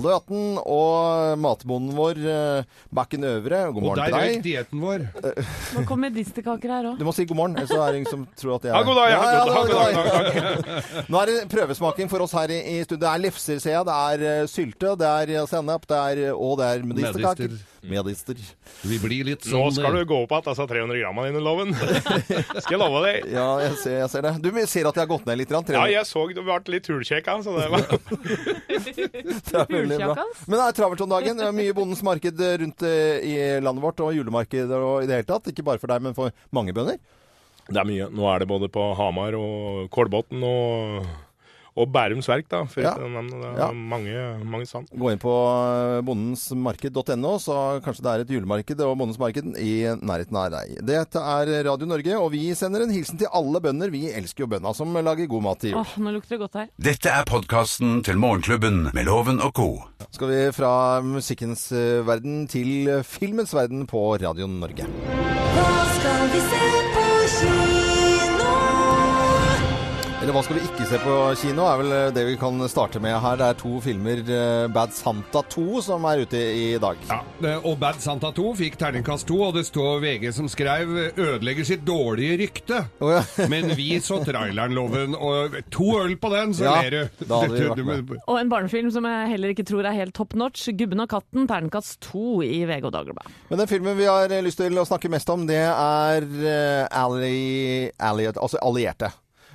Løten 0.00 0.58
og 0.62 1.38
matbonden 1.40 1.96
vår 1.98 2.20
eh, 2.30 2.68
Bakken 2.94 3.26
Øvre. 3.26 3.62
God 3.74 3.80
Og 3.80 3.86
morgen 3.88 4.00
der 4.00 4.10
til 4.10 4.16
røyk 4.16 4.34
deg. 4.36 4.44
dietten 4.46 4.84
vår. 4.84 5.06
Nå 5.76 5.84
kommer 5.88 6.08
medisterkaker 6.10 6.74
her 6.76 6.90
òg. 6.92 7.00
Du 7.00 7.06
må 7.08 7.14
si 7.16 7.26
god 7.28 7.40
morgen, 7.40 7.58
ellers 7.58 7.72
så 7.72 7.80
er 7.84 7.92
det 7.96 8.02
ingen 8.02 8.12
som 8.12 8.26
tror 8.38 8.56
at 8.58 8.68
jeg 8.68 8.74
Ja, 8.76 8.82
god 8.86 9.00
dag, 9.00 9.10
ja, 9.10 9.20
ja, 9.20 9.42
god 9.48 9.54
dag, 9.54 9.66
god 9.66 9.98
god 9.98 10.14
dag. 10.14 10.62
dag, 10.68 11.08
Nå 11.10 11.20
er 11.22 11.32
det 11.32 11.36
prøvesmaking 11.52 12.12
for 12.12 12.26
oss 12.26 12.36
her 12.38 12.54
i, 12.54 12.78
studio. 12.86 13.02
Det 13.04 13.10
er 13.10 13.24
lefser, 13.26 13.60
ser 13.62 13.76
jeg. 13.78 13.88
Det 13.90 13.98
er 14.14 14.26
eh, 14.30 14.46
sylte, 14.50 14.94
det 15.00 15.10
er 15.10 15.34
eh, 15.36 15.50
sennep, 15.50 15.86
det 15.90 16.00
er, 16.00 16.24
og 16.36 16.58
det 16.60 16.70
er 16.70 16.88
medisterkaker. 16.92 17.50
Medister. 17.50 17.69
Vi 17.80 18.98
blir 19.00 19.24
litt 19.24 19.46
sånn 19.46 19.56
Nå 19.56 19.70
skal 19.72 19.94
du 19.96 20.02
gå 20.08 20.18
opp 20.24 20.34
igjen 20.34 20.50
altså 20.52 20.66
300 20.68 20.98
grammene 21.00 21.30
dine, 21.30 21.40
Loven. 21.44 21.72
Skal 22.62 22.74
jeg 22.74 22.80
love 22.80 23.00
deg. 23.06 23.28
Ja, 23.32 23.46
jeg 23.64 23.78
ser, 23.80 23.94
jeg 24.02 24.10
ser 24.12 24.26
det. 24.26 24.32
Du 24.44 24.50
ser 24.68 24.88
at 24.90 24.98
jeg 24.98 25.02
har 25.02 25.08
gått 25.10 25.24
ned 25.28 25.40
litt. 25.40 25.48
300. 25.48 25.78
Ja, 25.78 26.00
jeg 26.00 26.08
så 26.08 26.26
du 26.28 26.42
ble 26.44 26.58
litt 26.74 26.90
hulkjekka, 26.92 27.38
så 27.46 27.54
det 27.56 27.68
var 27.72 27.86
Det 27.90 29.62
er 29.62 29.72
veldig 29.72 30.00
bra. 30.02 30.26
Men 30.46 30.56
det 30.58 30.66
er 30.66 30.76
travelt 30.76 31.06
om 31.06 31.14
dagen. 31.14 31.40
Det 31.40 31.48
er 31.48 31.56
mye 31.56 31.76
Bondens 31.76 32.04
marked 32.06 32.44
rundt 32.64 32.84
eh, 32.86 33.24
i 33.24 33.34
landet 33.64 33.84
vårt, 33.84 34.04
og 34.04 34.12
julemarked 34.16 34.76
og 34.76 34.92
i 35.04 35.08
det 35.08 35.22
hele 35.22 35.30
tatt. 35.32 35.48
Ikke 35.52 35.64
bare 35.66 35.80
for 35.82 35.92
deg, 35.92 36.04
men 36.04 36.16
for 36.16 36.36
mange 36.56 36.76
bønder. 36.76 37.00
Det 37.70 37.78
er 37.80 37.88
mye. 37.88 38.10
Nå 38.12 38.28
er 38.28 38.42
det 38.42 38.50
både 38.50 38.70
på 38.72 38.90
Hamar 38.98 39.36
og 39.38 39.88
Kolbotn 39.94 40.44
og, 40.46 41.10
og 41.76 41.88
Bærums 41.94 42.26
Verk, 42.28 42.48
da. 42.50 42.64
For 42.66 42.80
Ja. 42.82 42.94
det. 42.94 43.10
Ja. 43.58 43.68
er 43.68 43.72
mange, 43.74 44.44
mange 44.44 44.66
stand. 44.66 44.88
Gå 44.90 45.12
inn 45.12 45.18
på 45.22 45.32
eh, 45.32 46.00
bondensmarked.no, 46.06 47.32
så 47.40 47.56
kanskje 47.84 48.02
det 48.04 48.10
er 48.14 48.24
et 48.24 48.32
julemarked 48.34 48.80
og 48.84 48.96
Bondens 49.00 49.18
marked 49.20 49.54
i 49.60 49.72
nærheten 50.00 50.36
av 50.36 50.50
deg. 50.54 50.76
Dette 50.84 51.20
er 51.22 51.52
Radio 51.68 51.86
Norge, 51.86 52.16
og 52.18 52.30
vi 52.34 52.50
sender 52.58 52.82
en 52.84 52.90
hilsen 52.94 53.18
til 53.20 53.30
alle 53.32 53.60
bønder. 53.62 53.90
Vi 53.94 54.06
elsker 54.10 54.44
jo 54.44 54.50
bønda 54.54 54.74
som 54.76 54.92
lager 54.94 55.26
god 55.30 55.42
mat 55.46 55.60
til 55.62 55.72
jul. 55.74 55.80
Åh, 55.80 55.94
nå 56.02 56.12
lukter 56.16 56.36
det 56.36 56.42
godt 56.44 56.58
her. 56.60 56.68
Dette 56.80 57.08
er 57.12 57.24
podkasten 57.28 58.02
til 58.06 58.18
Morgenklubben 58.20 58.90
med 58.94 59.06
Loven 59.06 59.40
og 59.40 59.52
co. 59.56 59.68
Skal 60.10 60.28
vi 60.32 60.40
fra 60.56 60.72
musikkens 61.04 61.70
eh, 61.72 62.00
verden 62.06 62.46
til 62.50 63.02
filmens 63.06 63.54
verden 63.54 63.86
på 63.90 64.04
Radio 64.20 64.46
Norge. 64.50 64.86
Hva 65.54 65.68
skal 65.96 66.28
vi 66.34 66.40
se 66.50 66.89
Eller 70.30 70.44
hva 70.44 70.46
skal 70.46 70.58
du 70.60 70.66
ikke 70.68 70.84
se 70.86 70.98
på 71.02 71.14
kino, 71.40 71.64
er 71.66 71.78
vel 71.80 71.92
det 72.14 72.22
vi 72.28 72.34
kan 72.38 72.60
starte 72.70 73.00
med 73.02 73.16
her. 73.18 73.38
Det 73.40 73.46
er 73.50 73.56
to 73.58 73.80
filmer, 73.82 74.20
eh, 74.30 74.68
Bad 74.70 74.92
Santa 74.94 75.40
2, 75.42 75.80
som 75.82 76.04
er 76.06 76.20
ute 76.22 76.38
i 76.38 76.66
dag. 76.78 77.00
Ja, 77.08 77.16
eh, 77.48 77.64
og 77.66 77.80
Bad 77.80 77.96
Santa 77.98 78.28
2 78.36 78.52
fikk 78.60 78.76
terningkast 78.78 79.26
2, 79.26 79.38
og 79.48 79.56
det 79.58 79.64
står 79.66 79.98
VG 80.04 80.28
som 80.36 80.46
skrev 80.46 80.86
'ødelegger 81.18 81.66
sitt 81.66 81.82
dårlige 81.82 82.36
rykte'. 82.44 82.84
Men 83.50 83.74
vi 83.74 83.98
så 83.98 84.20
traileren, 84.22 84.70
Loven, 84.72 85.16
og 85.18 85.56
to 85.68 85.98
øl 85.98 86.14
på 86.14 86.30
den, 86.30 86.54
så 86.54 86.62
Ja, 86.62 86.76
ler 86.82 86.90
du. 86.90 87.24
da 87.26 87.40
hadde 87.40 87.74
vi 87.74 87.82
med. 87.82 88.12
Og 88.28 88.38
en 88.38 88.48
barnefilm 88.48 88.92
som 88.92 89.04
jeg 89.04 89.30
heller 89.30 89.48
ikke 89.48 89.66
tror 89.66 89.82
er 89.82 89.98
helt 89.98 90.14
top 90.14 90.34
notch. 90.34 90.68
'Gubben 90.70 91.00
og 91.00 91.08
katten', 91.10 91.48
terningkast 91.48 91.98
2 92.06 92.42
i 92.46 92.62
VG 92.70 92.84
og 92.84 92.92
Dagbladet. 92.92 93.34
Men 93.50 93.58
den 93.58 93.66
filmen 93.66 93.98
vi 93.98 94.06
har 94.06 94.30
eh, 94.30 94.44
lyst 94.46 94.62
til 94.62 94.78
å 94.78 94.86
snakke 94.86 95.10
mest 95.10 95.28
om, 95.28 95.44
det 95.44 95.58
er 95.58 96.22
eh, 96.22 96.86
Alli, 96.86 97.90
Alli, 97.98 98.26
altså 98.30 98.62
Allierte. 98.62 99.10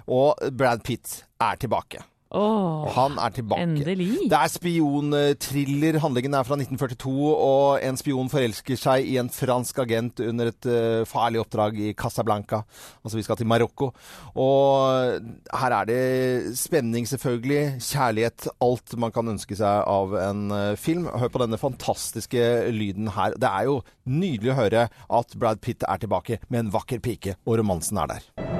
Og 0.07 0.35
Brad 0.57 0.83
Pitt 0.85 1.23
er 1.41 1.55
tilbake. 1.61 2.03
Oh, 2.35 2.89
Han 2.91 3.13
er 3.21 3.31
tilbake. 3.31 3.61
endelig. 3.63 4.07
Det 4.27 4.35
er 4.35 4.49
spionthriller. 4.51 5.99
Handlingen 6.03 6.33
er 6.35 6.43
fra 6.43 6.57
1942, 6.57 7.11
og 7.31 7.79
en 7.85 7.95
spion 7.99 8.27
forelsker 8.31 8.75
seg 8.79 9.07
i 9.07 9.15
en 9.21 9.29
fransk 9.31 9.79
agent 9.85 10.19
under 10.25 10.49
et 10.51 10.67
uh, 10.67 11.05
farlig 11.07 11.39
oppdrag 11.39 11.77
i 11.79 11.93
Casablanca. 11.95 12.63
Altså, 13.05 13.15
vi 13.19 13.23
skal 13.23 13.39
til 13.39 13.47
Marokko. 13.47 13.91
Og 14.35 15.21
her 15.61 15.77
er 15.77 15.87
det 15.87 16.57
spenning, 16.59 17.07
selvfølgelig. 17.07 17.77
Kjærlighet. 17.85 18.49
Alt 18.65 18.97
man 18.99 19.15
kan 19.15 19.31
ønske 19.31 19.55
seg 19.55 19.85
av 19.87 20.17
en 20.25 20.43
uh, 20.51 20.75
film. 20.75 21.07
Hør 21.15 21.31
på 21.31 21.43
denne 21.45 21.61
fantastiske 21.61 22.43
lyden 22.75 23.13
her. 23.15 23.37
Det 23.39 23.47
er 23.53 23.69
jo 23.69 23.79
nydelig 24.09 24.51
å 24.51 24.59
høre 24.59 24.87
at 24.91 25.39
Brad 25.39 25.63
Pitt 25.63 25.87
er 25.87 26.03
tilbake 26.03 26.41
med 26.49 26.65
en 26.65 26.75
vakker 26.75 26.99
pike, 27.05 27.39
og 27.45 27.61
romansen 27.61 28.01
er 28.03 28.17
der. 28.17 28.54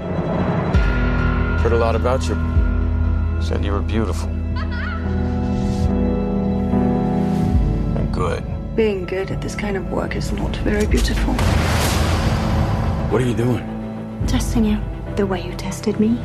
Heard 1.65 1.73
a 1.73 1.77
lot 1.77 1.95
about 1.95 2.21
you. 2.29 2.35
Said 3.41 3.65
you 3.65 3.71
were 3.71 3.81
beautiful. 3.81 4.29
And 7.97 8.13
good. 8.13 8.43
Being 8.75 9.05
good 9.07 9.31
at 9.31 9.41
this 9.41 9.55
kind 9.55 9.75
of 9.75 9.89
work 9.89 10.15
is 10.15 10.31
not 10.31 10.55
very 10.57 10.85
beautiful. 10.85 11.33
What 13.09 13.19
are 13.19 13.25
you 13.25 13.33
doing? 13.33 13.65
Testing 14.27 14.63
you. 14.63 14.77
The 15.15 15.25
way 15.25 15.41
you 15.41 15.55
tested 15.55 15.99
me. 15.99 16.19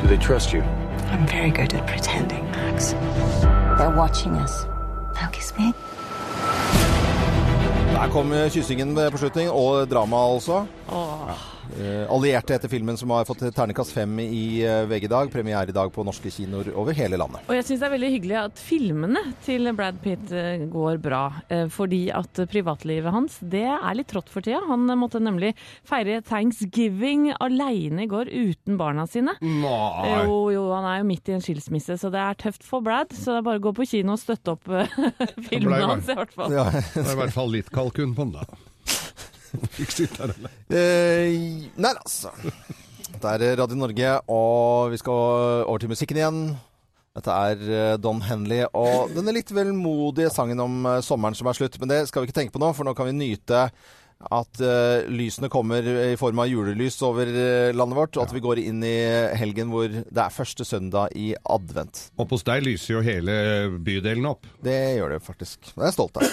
Do 0.00 0.06
they 0.06 0.16
trust 0.16 0.52
you? 0.52 0.62
I'm 1.10 1.26
very 1.26 1.50
good 1.50 1.74
at 1.74 1.84
pretending, 1.88 2.44
Max. 2.52 2.92
They're 3.78 3.96
watching 3.96 4.36
us. 4.36 4.64
Now 5.16 5.28
kiss 5.32 5.52
me. 5.58 5.72
Der 7.94 8.08
kom 8.12 8.30
kyssingen 8.30 8.94
på 9.10 9.18
slutten, 9.18 9.48
og 9.50 9.88
drama 9.90 10.16
altså. 10.16 10.66
Åh. 10.88 11.30
Eh, 11.74 12.04
Allierte 12.12 12.54
etter 12.54 12.70
filmen 12.70 12.96
som 13.00 13.10
har 13.14 13.24
fått 13.26 13.40
ternekast 13.56 13.92
fem 13.96 14.18
i 14.22 14.62
eh, 14.62 14.84
VG 14.90 15.06
i 15.08 15.10
dag. 15.10 15.30
Premiere 15.32 15.72
i 15.72 15.74
dag 15.74 15.90
på 15.94 16.04
norske 16.06 16.30
kinoer 16.30 16.68
over 16.78 16.94
hele 16.94 17.18
landet. 17.20 17.42
Og 17.48 17.56
jeg 17.56 17.66
syns 17.66 17.80
det 17.82 17.88
er 17.88 17.94
veldig 17.96 18.10
hyggelig 18.12 18.36
at 18.42 18.60
filmene 18.62 19.22
til 19.46 19.70
Brad 19.76 19.98
Pitt 20.04 20.30
eh, 20.36 20.64
går 20.70 21.00
bra. 21.02 21.22
eh, 21.48 21.64
Fordi 21.72 22.02
at 22.14 22.42
privatlivet 22.52 23.10
hans, 23.14 23.38
det 23.42 23.64
er 23.66 23.96
litt 23.98 24.10
trått 24.12 24.30
for 24.32 24.44
tida. 24.44 24.60
Han 24.68 24.84
eh, 24.92 24.98
måtte 25.00 25.22
nemlig 25.24 25.54
feire 25.88 26.20
thanksgiving 26.26 27.30
aleine 27.40 28.04
i 28.04 28.10
går 28.10 28.30
uten 28.30 28.78
barna 28.80 29.06
sine. 29.10 29.34
Nei. 29.42 30.12
Jo, 30.28 30.38
jo, 30.54 30.66
han 30.76 30.86
er 30.92 31.00
jo 31.02 31.08
midt 31.10 31.32
i 31.32 31.36
en 31.38 31.42
skilsmisse, 31.44 31.98
så 32.00 32.12
det 32.14 32.22
er 32.22 32.38
tøft 32.46 32.62
for 32.68 32.84
Brad. 32.86 33.10
Så 33.16 33.32
det 33.34 33.40
er 33.42 33.48
bare 33.50 33.62
å 33.62 33.66
gå 33.70 33.74
på 33.80 33.88
kino 33.96 34.14
og 34.14 34.22
støtte 34.22 34.54
opp 34.54 34.70
eh, 34.70 34.94
filmene 35.50 35.82
hans, 35.96 36.08
i 36.12 36.18
hvert 36.20 36.36
fall. 36.36 36.54
Ja. 36.54 36.68
Det 36.74 37.02
er 37.02 37.16
i 37.16 37.20
hvert 37.24 37.34
fall 37.34 37.50
litt 37.54 37.72
kalkun 37.74 38.14
på 38.14 38.28
den, 38.28 38.36
da. 38.38 38.73
Ikke 39.82 39.94
sitte 39.94 40.20
her 40.22 40.32
alene. 40.32 40.52
Eh, 40.68 41.66
nei, 41.76 41.94
altså. 41.94 42.32
Det 43.14 43.32
er 43.32 43.58
Radio 43.60 43.78
Norge, 43.78 44.14
og 44.28 44.92
vi 44.92 45.00
skal 45.00 45.64
over 45.64 45.82
til 45.82 45.92
musikken 45.92 46.18
igjen. 46.20 46.40
Dette 47.14 47.30
er 47.30 47.60
eh, 47.70 47.96
Don 48.02 48.18
Henley 48.26 48.64
og 48.74 49.12
denne 49.14 49.36
litt 49.36 49.52
velmodige 49.54 50.32
sangen 50.34 50.58
om 50.64 50.80
eh, 50.90 51.02
sommeren 51.06 51.36
som 51.38 51.46
er 51.46 51.54
slutt. 51.54 51.78
Men 51.78 51.92
det 51.92 52.00
skal 52.08 52.24
vi 52.24 52.28
ikke 52.30 52.40
tenke 52.40 52.54
på 52.56 52.62
nå, 52.62 52.72
for 52.74 52.86
nå 52.86 52.94
kan 52.98 53.06
vi 53.06 53.14
nyte 53.14 53.68
at 54.32 54.60
uh, 54.64 55.04
lysene 55.10 55.50
kommer 55.52 55.84
i 55.84 56.16
form 56.20 56.40
av 56.42 56.48
julelys 56.50 56.96
over 57.04 57.28
eh, 57.28 57.74
landet 57.76 57.98
vårt, 57.98 58.16
og 58.16 58.26
at 58.26 58.34
vi 58.34 58.42
går 58.44 58.62
inn 58.64 58.82
i 58.86 58.96
helgen 59.38 59.70
hvor 59.72 59.88
det 59.90 60.20
er 60.24 60.34
første 60.34 60.66
søndag 60.66 61.14
i 61.18 61.32
advent. 61.44 62.08
Og 62.18 62.32
hos 62.32 62.46
deg 62.46 62.64
lyser 62.66 62.96
jo 62.96 63.04
hele 63.04 63.36
bydelen 63.84 64.28
opp. 64.30 64.48
Det 64.64 64.78
gjør 64.98 65.16
det 65.16 65.22
faktisk. 65.24 65.72
Det 65.72 65.80
er 65.82 65.90
jeg 65.90 65.98
stolt 65.98 66.20
av. 66.20 66.28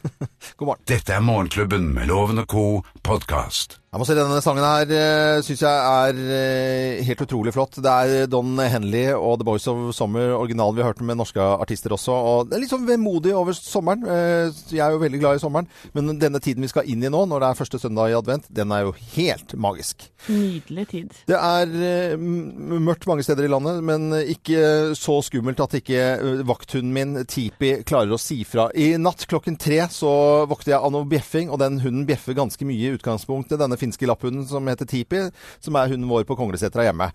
God 0.60 0.72
morgen. 0.72 0.86
Dette 0.90 1.16
er 1.16 1.24
Morgenklubben 1.24 1.92
med 1.96 2.10
Loven 2.10 2.44
og 2.44 2.50
co. 2.50 2.66
podkast. 3.06 3.79
Jeg 3.90 3.98
må 3.98 4.06
si 4.06 4.14
Denne 4.14 4.36
sangen 4.38 4.62
her 4.62 4.90
uh, 4.94 5.40
syns 5.42 5.64
jeg 5.64 5.78
er 6.06 6.18
eh, 6.30 7.00
helt 7.08 7.22
utrolig 7.24 7.50
flott. 7.50 7.80
Det 7.82 7.90
er 7.90 8.28
Don 8.30 8.52
Henley 8.54 9.08
og 9.10 9.40
The 9.40 9.46
Boys 9.48 9.64
of 9.66 9.80
Summer, 9.96 10.36
originalen 10.36 10.76
vi 10.76 10.84
har 10.84 10.92
hørt 10.92 11.00
med 11.02 11.18
norske 11.18 11.42
artister 11.42 11.90
også. 11.96 12.14
og 12.14 12.44
Det 12.46 12.54
er 12.54 12.62
litt 12.62 12.70
sånn 12.70 12.86
vemodig 12.86 13.32
over 13.34 13.50
sommeren. 13.58 14.06
Eh, 14.06 14.60
jeg 14.70 14.84
er 14.84 14.94
jo 14.94 15.00
veldig 15.02 15.18
glad 15.18 15.40
i 15.40 15.42
sommeren. 15.42 15.66
Men 15.98 16.12
denne 16.22 16.38
tiden 16.38 16.62
vi 16.62 16.70
skal 16.70 16.86
inn 16.86 17.02
i 17.02 17.10
nå, 17.10 17.24
når 17.26 17.42
det 17.42 17.48
er 17.48 17.58
første 17.58 17.80
søndag 17.82 18.12
i 18.12 18.14
advent, 18.20 18.46
den 18.60 18.70
er 18.76 18.84
jo 18.86 18.92
helt 19.16 19.56
magisk. 19.58 20.06
Nydelig 20.28 20.86
tid. 20.92 21.18
Det 21.26 21.40
er 21.40 21.74
eh, 21.88 22.14
mørkt 22.14 23.08
mange 23.10 23.26
steder 23.26 23.48
i 23.48 23.50
landet, 23.50 23.82
men 23.82 24.14
ikke 24.20 24.94
så 24.94 25.18
skummelt 25.26 25.64
at 25.66 25.74
ikke 25.80 26.06
eh, 26.12 26.44
vakthunden 26.46 26.94
min, 26.94 27.18
Tipi, 27.26 27.72
klarer 27.82 28.14
å 28.14 28.22
si 28.22 28.38
fra. 28.46 28.68
I 28.70 28.92
natt 29.02 29.26
klokken 29.26 29.58
tre 29.58 29.82
så 29.90 30.14
våkner 30.46 30.76
jeg 30.76 30.78
av 30.78 30.94
noe 30.94 31.10
bjeffing, 31.10 31.50
og 31.50 31.58
den 31.66 31.82
hunden 31.82 32.06
bjeffer 32.06 32.38
ganske 32.38 32.70
mye 32.70 32.86
i 32.86 32.94
utgangspunktet. 32.94 33.58
Denne 33.58 33.79
finske 33.80 34.08
lapphunden 34.10 34.46
som 34.50 34.68
heter 34.70 34.88
Tipi, 34.90 35.26
som 35.64 35.78
er 35.80 35.90
hunden 35.94 36.08
vår 36.10 36.26
på 36.28 36.36
Konglesetra 36.38 36.86
hjemme. 36.88 37.10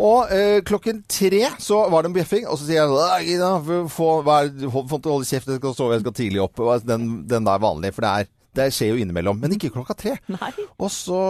Og 0.00 0.30
eh, 0.32 0.58
klokken 0.64 1.02
tre 1.12 1.42
så 1.60 1.82
var 1.92 2.02
det 2.02 2.08
en 2.10 2.14
bjeffing, 2.16 2.46
og 2.48 2.56
så 2.56 2.64
sier 2.64 2.80
jeg 2.80 2.92
«Åh, 2.96 3.16
Gina, 3.26 3.50
få, 3.92 4.06
hva 4.24 4.38
er- 4.46 4.70
hold- 4.72 4.88
til 4.96 5.12
holde 5.12 5.28
kjeft, 5.28 5.50
jeg 5.52 5.60
skal 5.60 5.74
sove, 5.76 5.92
jeg 5.98 6.04
skal 6.06 6.16
tidlig 6.16 6.40
opp. 6.46 6.62
Den, 6.88 7.10
den 7.28 7.44
der 7.44 7.60
vanlige, 7.60 7.92
for 7.92 8.06
det 8.06 8.12
er 8.22 8.30
Det 8.56 8.66
skjer 8.74 8.94
jo 8.94 9.00
innimellom, 9.04 9.38
men 9.40 9.54
ikke 9.54 9.70
klokka 9.74 9.94
tre. 9.94 10.16
Og 10.80 10.88
så 10.90 11.20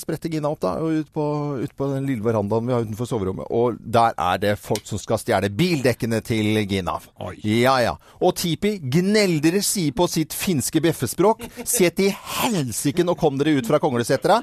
spretter 0.00 0.32
Gina 0.32 0.48
opp 0.48 0.62
da, 0.64 0.74
og 0.80 1.02
ut 1.02 1.10
på, 1.12 1.24
ut 1.60 1.74
på 1.76 1.90
den 1.92 2.08
lille 2.08 2.24
verandaen 2.24 2.66
vi 2.66 2.72
har 2.74 2.86
utenfor 2.86 3.08
soverommet, 3.08 3.50
og 3.52 3.76
der 3.78 4.16
er 4.16 4.40
det 4.40 4.54
folk 4.62 4.84
som 4.88 5.00
skal 5.00 5.20
stjele 5.20 5.50
bildekkene 5.52 6.22
til 6.24 6.62
Gina. 6.70 6.96
Ja, 7.44 7.76
ja. 7.84 7.94
Og 8.24 8.34
Tipi, 8.40 8.76
gneldere 8.80 9.60
sier 9.60 9.84
si 9.84 9.90
på 9.94 10.06
sitt 10.10 10.34
finske 10.36 10.80
bjeffespråk. 10.84 11.44
Se 11.68 11.88
til 11.94 12.12
helsike, 12.14 13.04
nå 13.06 13.16
kom 13.18 13.38
dere 13.40 13.56
ut 13.58 13.68
fra 13.68 13.80
Konglesetra. 13.82 14.40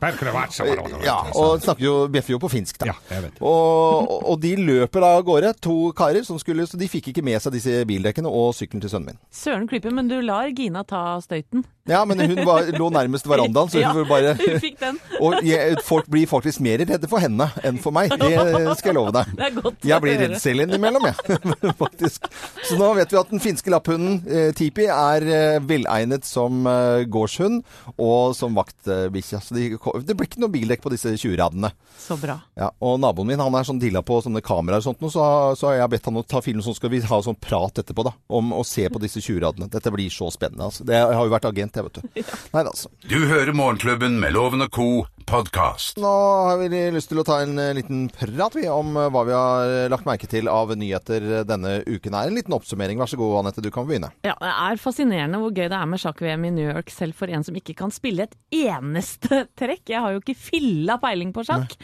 Ja, 1.05 1.17
og 1.39 1.61
snakker 1.63 1.85
jo, 1.85 1.95
bjeffer 2.11 2.35
jo 2.35 2.41
på 2.43 2.51
finsk, 2.51 2.81
da. 2.83 2.95
Og, 3.39 4.11
og 4.31 4.39
de 4.43 4.53
løper 4.59 5.03
da 5.03 5.13
av 5.17 5.25
gårde, 5.27 5.53
to 5.63 5.77
karer, 5.97 6.23
som 6.27 6.39
skulle, 6.41 6.67
så 6.69 6.79
de 6.79 6.89
fikk 6.91 7.11
ikke 7.13 7.25
med 7.25 7.41
seg 7.43 7.55
disse 7.57 7.81
bildekkene 7.89 8.29
og 8.29 8.53
sykkelen 8.57 8.83
til 8.83 8.93
sønnen 8.93 9.13
min. 9.13 9.21
Søren 9.33 9.67
klype, 9.71 9.93
men 9.95 10.11
du 10.11 10.19
lar 10.25 10.51
Gina 10.55 10.83
ta 10.87 11.19
støyten. 11.23 11.65
Ja, 11.89 12.03
men 12.05 12.19
hun 12.19 12.43
var, 12.45 12.67
lå 12.77 12.89
nærmest 12.93 13.25
verandaen, 13.25 13.69
så 13.71 13.79
hun 13.81 14.01
Ja, 14.01 14.05
bare 14.05 14.35
hun 14.37 14.59
fikk 14.61 14.77
den. 14.81 14.99
Og 15.21 15.39
jeg, 15.45 15.79
folk 15.85 16.05
blir 16.11 16.27
faktisk 16.29 16.61
mer 16.61 16.83
redde 16.83 17.09
for 17.09 17.23
henne 17.23 17.47
enn 17.65 17.79
for 17.81 17.95
meg. 17.95 18.13
Det 18.21 18.75
skal 18.77 18.91
jeg 18.91 18.97
love 18.97 19.13
deg. 19.15 19.31
Det 19.37 19.47
er 19.47 19.55
godt 19.57 19.87
Jeg 19.89 20.03
blir 20.03 20.19
redd 20.21 20.35
selv 20.41 20.65
innimellom, 20.65 21.07
jeg. 21.09 21.39
faktisk. 21.83 22.27
Så 22.67 22.77
nå 22.77 22.91
vet 22.97 23.13
vi 23.13 23.19
at 23.21 23.33
den 23.33 23.41
finske 23.43 23.73
lapphunden 23.73 24.19
eh, 24.29 24.51
Tipi 24.57 24.85
er 24.91 25.25
eh, 25.25 25.57
velegnet 25.65 26.27
som 26.27 26.67
eh, 26.69 27.07
gårdshund 27.09 27.61
og 27.97 28.35
som 28.37 28.55
vaktbikkje. 28.57 29.41
Så 29.41 29.57
de, 29.57 29.71
det 30.05 30.17
blir 30.17 30.29
ikke 30.29 30.43
noe 30.43 30.53
bildekk 30.53 30.85
på 30.85 30.93
disse 30.93 31.15
tjuvradene. 31.17 31.73
Så 31.97 32.17
bra. 32.21 32.37
Ja, 32.57 32.69
og 32.81 32.99
naboen 33.01 33.31
min 33.31 33.41
han 33.41 33.57
er 33.57 33.65
sånn 33.67 33.81
dilla 33.81 34.03
på 34.05 34.19
sånne 34.23 34.43
kameraer 34.45 34.81
og 34.81 34.87
sånt, 34.91 35.01
så, 35.13 35.25
så 35.57 35.71
har 35.71 35.79
jeg 35.81 35.93
bedt 35.95 36.09
han 36.09 36.21
å 36.21 36.25
ta 36.27 36.41
film, 36.45 36.61
så 36.65 36.75
skal 36.77 36.93
vi 36.93 37.01
ha 37.09 37.21
sånn 37.25 37.39
prat 37.41 37.81
etterpå 37.81 38.05
da, 38.05 38.13
om 38.33 38.53
å 38.57 38.63
se 38.67 38.85
på 38.91 39.01
disse 39.01 39.21
tjuvradene. 39.23 39.69
Dette 39.71 39.93
blir 39.93 40.13
så 40.13 40.29
spennende. 40.33 40.69
Altså. 40.69 40.85
Det, 40.87 40.97
jeg 40.97 41.17
har 41.17 41.27
jo 41.27 41.33
vært 41.33 41.49
agent, 41.49 41.70
jeg, 41.79 41.87
vet 41.87 41.99
du. 41.99 42.01
Nei 42.55 42.63
da, 42.63 42.71
altså. 42.73 42.91
Du 43.07 43.17
hører 43.29 43.53
Morgenklubben 43.55 44.19
med 44.19 44.35
Loven 44.35 44.65
og 44.65 44.71
Co. 44.75 44.87
podkast. 45.31 45.95
Nå 46.01 46.09
har 46.49 46.57
vi 46.59 46.79
lyst 46.91 47.07
til 47.07 47.21
å 47.21 47.23
ta 47.23 47.37
en 47.39 47.55
eh, 47.61 47.71
liten 47.77 48.01
prat 48.11 48.55
vi, 48.57 48.65
om 48.67 48.97
eh, 48.99 49.07
hva 49.13 49.21
vi 49.23 49.31
har 49.31 49.69
eh, 49.69 49.87
lagt 49.91 50.03
merke 50.03 50.27
til 50.27 50.49
av 50.51 50.73
nyheter 50.75 51.45
denne 51.47 51.77
uken. 51.87 52.17
her. 52.17 52.27
En 52.27 52.35
liten 52.35 52.55
oppsummering. 52.57 52.99
Vær 52.99 53.07
så 53.07 53.19
god, 53.19 53.37
Anette. 53.39 53.63
Du 53.63 53.69
kan 53.71 53.87
begynne. 53.87 54.09
Ja, 54.27 54.33
Det 54.41 54.51
er 54.51 54.81
fascinerende 54.81 55.39
hvor 55.39 55.53
gøy 55.55 55.69
det 55.71 55.77
er 55.77 55.87
med 55.87 56.01
sjakk-VM 56.03 56.47
i 56.49 56.51
New 56.57 56.67
York, 56.67 56.91
selv 56.91 57.15
for 57.15 57.31
en 57.31 57.45
som 57.47 57.55
ikke 57.55 57.77
kan 57.79 57.93
spille 57.95 58.25
et 58.27 58.35
eneste 58.57 59.45
trekk. 59.61 59.85
Jeg 59.93 60.03
har 60.03 60.17
jo 60.17 60.19
ikke 60.19 60.35
filla 60.35 60.99
peiling 60.99 61.31
på 61.31 61.45
sjakk. 61.47 61.77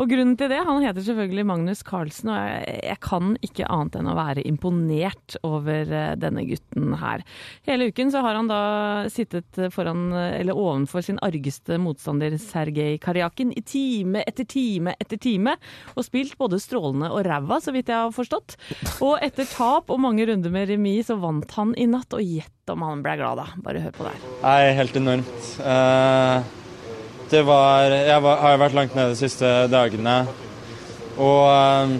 Og 0.00 0.08
grunnen 0.08 0.38
til 0.40 0.54
det, 0.54 0.62
han 0.64 0.80
heter 0.86 1.04
selvfølgelig 1.04 1.46
Magnus 1.52 1.84
Carlsen, 1.84 2.32
og 2.32 2.40
jeg, 2.40 2.80
jeg 2.80 3.02
kan 3.04 3.36
ikke 3.44 3.68
annet 3.76 4.00
enn 4.00 4.08
å 4.08 4.16
være 4.16 4.46
imponert 4.48 5.36
over 5.44 5.92
denne 6.16 6.46
gutten 6.48 6.96
her. 7.02 7.26
Hele 7.68 7.90
uken 7.92 8.14
så 8.14 8.24
har 8.24 8.40
han 8.40 8.48
da 8.48 8.64
sittet 9.12 9.60
foran, 9.76 10.08
eller 10.16 10.56
ovenfor 10.56 11.04
sin 11.04 11.20
argeste 11.26 11.76
motstander 11.82 12.40
Sergej 12.40 12.85
Karjakin 13.02 13.52
i 13.56 13.62
time 13.66 14.22
etter 14.26 14.46
time 14.48 14.94
etter 15.00 15.20
time, 15.20 15.56
og 15.94 16.06
spilt 16.06 16.36
både 16.40 16.60
strålende 16.62 17.10
og 17.12 17.24
ræva, 17.26 17.60
så 17.62 17.74
vidt 17.74 17.90
jeg 17.92 17.98
har 17.98 18.14
forstått. 18.14 18.56
Og 19.04 19.16
etter 19.24 19.48
tap 19.50 19.90
og 19.92 20.02
mange 20.02 20.26
runder 20.28 20.52
med 20.52 20.70
remis, 20.70 21.08
så 21.10 21.18
vant 21.20 21.50
han 21.58 21.74
i 21.78 21.88
natt, 21.90 22.14
og 22.16 22.22
gjett 22.24 22.72
om 22.72 22.82
han 22.86 23.02
ble 23.04 23.16
glad 23.20 23.40
da. 23.42 23.46
Bare 23.62 23.82
hør 23.84 23.94
på 23.96 24.06
det 24.06 24.14
her. 24.14 24.26
Nei, 24.42 24.60
helt 24.80 24.98
enormt. 24.98 25.48
Eh, 25.62 26.54
det 27.30 27.42
var 27.46 27.90
Jeg 27.90 28.22
var, 28.22 28.42
har 28.42 28.60
vært 28.62 28.76
langt 28.78 28.94
nede 28.98 29.14
de 29.14 29.20
siste 29.20 29.52
dagene. 29.70 30.16
Og 31.16 31.42
eh, 31.50 31.96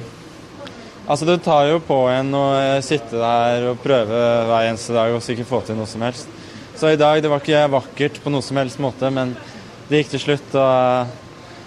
altså, 1.06 1.28
det 1.28 1.42
tar 1.46 1.70
jo 1.70 1.82
på 1.84 2.00
en 2.12 2.34
å 2.36 2.46
sitte 2.84 3.20
der 3.20 3.70
og 3.72 3.82
prøve 3.84 4.22
hver 4.48 4.70
eneste 4.70 4.96
dag 4.96 5.14
og 5.14 5.22
så 5.22 5.34
ikke 5.34 5.48
få 5.48 5.62
til 5.66 5.78
noe 5.78 5.90
som 5.90 6.04
helst. 6.06 6.32
Så 6.76 6.90
i 6.92 6.98
dag 7.00 7.22
det 7.24 7.30
var 7.32 7.40
ikke 7.40 7.68
vakkert 7.72 8.18
på 8.20 8.30
noe 8.32 8.44
som 8.44 8.58
helst 8.60 8.80
måte, 8.84 9.08
men 9.08 9.32
det 9.90 10.02
gikk 10.02 10.12
til 10.16 10.22
slutt, 10.22 10.54
og 10.54 10.62
eh, 10.66 11.14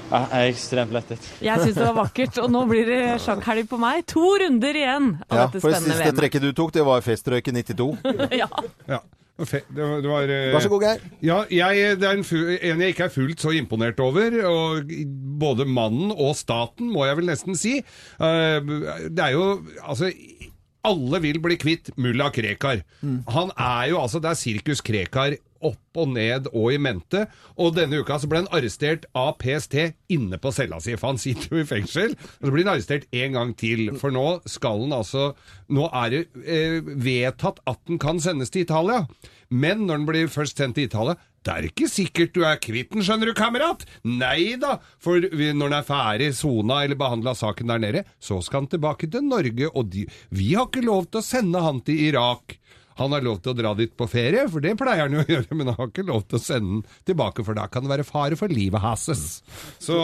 ja, 0.09 0.19
jeg 0.25 0.39
er 0.39 0.49
ekstremt 0.55 0.95
lettet. 0.95 1.27
Jeg 1.45 1.61
syns 1.61 1.77
det 1.77 1.85
var 1.85 1.97
vakkert, 1.99 2.39
og 2.41 2.49
nå 2.51 2.63
blir 2.69 2.89
det 2.89 3.03
sjakkhelg 3.23 3.69
på 3.69 3.77
meg. 3.81 4.01
To 4.09 4.25
runder 4.41 4.79
igjen 4.81 5.11
av 5.29 5.37
Ja, 5.37 5.45
dette 5.45 5.61
for 5.61 5.69
det 5.69 5.77
spennende 5.79 6.01
siste 6.01 6.17
trekket 6.17 6.47
du 6.47 6.51
tok, 6.57 6.73
det 6.75 6.85
var 6.87 7.05
festrøyken 7.05 7.61
i 7.61 7.63
92. 7.67 7.89
ja. 8.41 8.49
Ja. 8.89 9.01
Det 9.39 9.61
var, 9.71 10.01
det 10.03 10.09
var, 10.11 10.31
eh, 10.33 10.49
Vær 10.51 10.63
så 10.65 10.71
god, 10.73 10.83
Geir. 10.83 11.03
Ja, 11.23 11.37
jeg, 11.47 11.99
det 12.01 12.07
er 12.09 12.17
en, 12.17 12.25
en 12.73 12.81
jeg 12.83 12.91
ikke 12.95 13.05
er 13.05 13.13
fullt 13.13 13.39
så 13.39 13.53
imponert 13.55 14.01
over. 14.03 14.35
Og 14.49 14.89
både 15.39 15.63
mannen 15.69 16.11
og 16.11 16.33
staten, 16.35 16.89
må 16.91 17.05
jeg 17.07 17.21
vel 17.21 17.29
nesten 17.31 17.55
si. 17.55 17.77
Eh, 17.79 18.59
Det 19.07 19.23
er 19.29 19.37
jo 19.37 19.45
Altså 19.85 20.11
alle 20.89 21.19
vil 21.23 21.39
bli 21.43 21.57
kvitt 21.59 21.89
mulla 21.99 22.29
Krekar. 22.31 22.83
Han 23.35 23.49
er 23.55 23.89
jo 23.91 23.99
altså 23.99 24.21
Det 24.23 24.29
er 24.31 24.37
sirkus 24.39 24.81
Krekar 24.85 25.35
opp 25.65 25.99
og 25.99 26.11
ned 26.13 26.49
og 26.53 26.73
i 26.73 26.79
mente. 26.81 27.25
Og 27.59 27.75
denne 27.77 28.01
uka 28.01 28.19
så 28.19 28.29
ble 28.29 28.43
han 28.43 28.51
arrestert 28.55 29.07
av 29.17 29.35
PST 29.41 29.75
inne 30.15 30.39
på 30.41 30.53
cella 30.55 30.79
si, 30.83 30.95
for 30.99 31.13
han 31.13 31.21
sitter 31.21 31.55
jo 31.55 31.63
i 31.63 31.69
fengsel. 31.69 32.15
Og 32.39 32.47
så 32.47 32.53
blir 32.53 32.65
han 32.65 32.73
arrestert 32.75 33.09
en 33.11 33.39
gang 33.39 33.55
til, 33.59 33.89
for 33.99 34.15
nå 34.15 34.27
skal 34.49 34.85
han 34.85 34.99
altså 35.01 35.31
Nå 35.69 35.85
er 35.93 36.09
det 36.09 36.19
eh, 36.49 36.79
vedtatt 36.81 37.59
at 37.69 37.77
den 37.85 37.99
kan 38.01 38.17
sendes 38.23 38.49
til 38.49 38.63
Italia. 38.65 39.03
Men 39.49 39.83
når 39.85 39.99
den 39.99 40.07
blir 40.07 40.31
først 40.33 40.57
sendt 40.57 40.79
til 40.79 40.87
Italia 40.87 41.13
det 41.45 41.53
er 41.53 41.67
ikke 41.69 41.87
sikkert 41.87 42.33
du 42.35 42.41
er 42.43 42.59
kvitt 42.59 42.91
den, 42.91 43.03
skjønner 43.05 43.31
du, 43.31 43.35
kamerat! 43.37 43.85
Nei 44.03 44.57
da, 44.59 44.75
for 45.01 45.23
når 45.23 45.55
den 45.71 45.77
er 45.77 45.87
ferdig 45.87 46.29
sona 46.35 46.81
eller 46.83 46.99
behandla 46.99 47.33
saken 47.37 47.71
der 47.71 47.83
nede, 47.83 48.03
så 48.19 48.41
skal 48.43 48.65
han 48.65 48.71
tilbake 48.73 49.07
til 49.11 49.23
Norge, 49.23 49.69
og 49.71 49.87
de, 49.93 50.03
vi 50.35 50.51
har 50.53 50.67
ikke 50.67 50.83
lov 50.83 51.07
til 51.07 51.21
å 51.21 51.25
sende 51.25 51.63
han 51.63 51.79
til 51.87 52.09
Irak. 52.09 52.58
Han 52.99 53.15
har 53.15 53.25
lov 53.25 53.39
til 53.43 53.53
å 53.53 53.57
dra 53.57 53.73
dit 53.77 53.91
på 53.95 54.07
ferie, 54.11 54.45
for 54.51 54.63
det 54.63 54.75
pleier 54.79 55.05
han 55.05 55.17
jo 55.17 55.23
å 55.23 55.27
gjøre, 55.29 55.57
men 55.57 55.71
han 55.71 55.79
har 55.79 55.91
ikke 55.91 56.07
lov 56.07 56.25
til 56.27 56.39
å 56.39 56.43
sende 56.43 56.79
den 56.79 56.83
tilbake, 57.07 57.45
for 57.47 57.57
da 57.57 57.67
kan 57.71 57.85
det 57.85 57.93
være 57.93 58.07
fare 58.07 58.37
for 58.39 58.51
livet 58.51 58.83
hans. 58.83 59.25
Så 59.81 59.99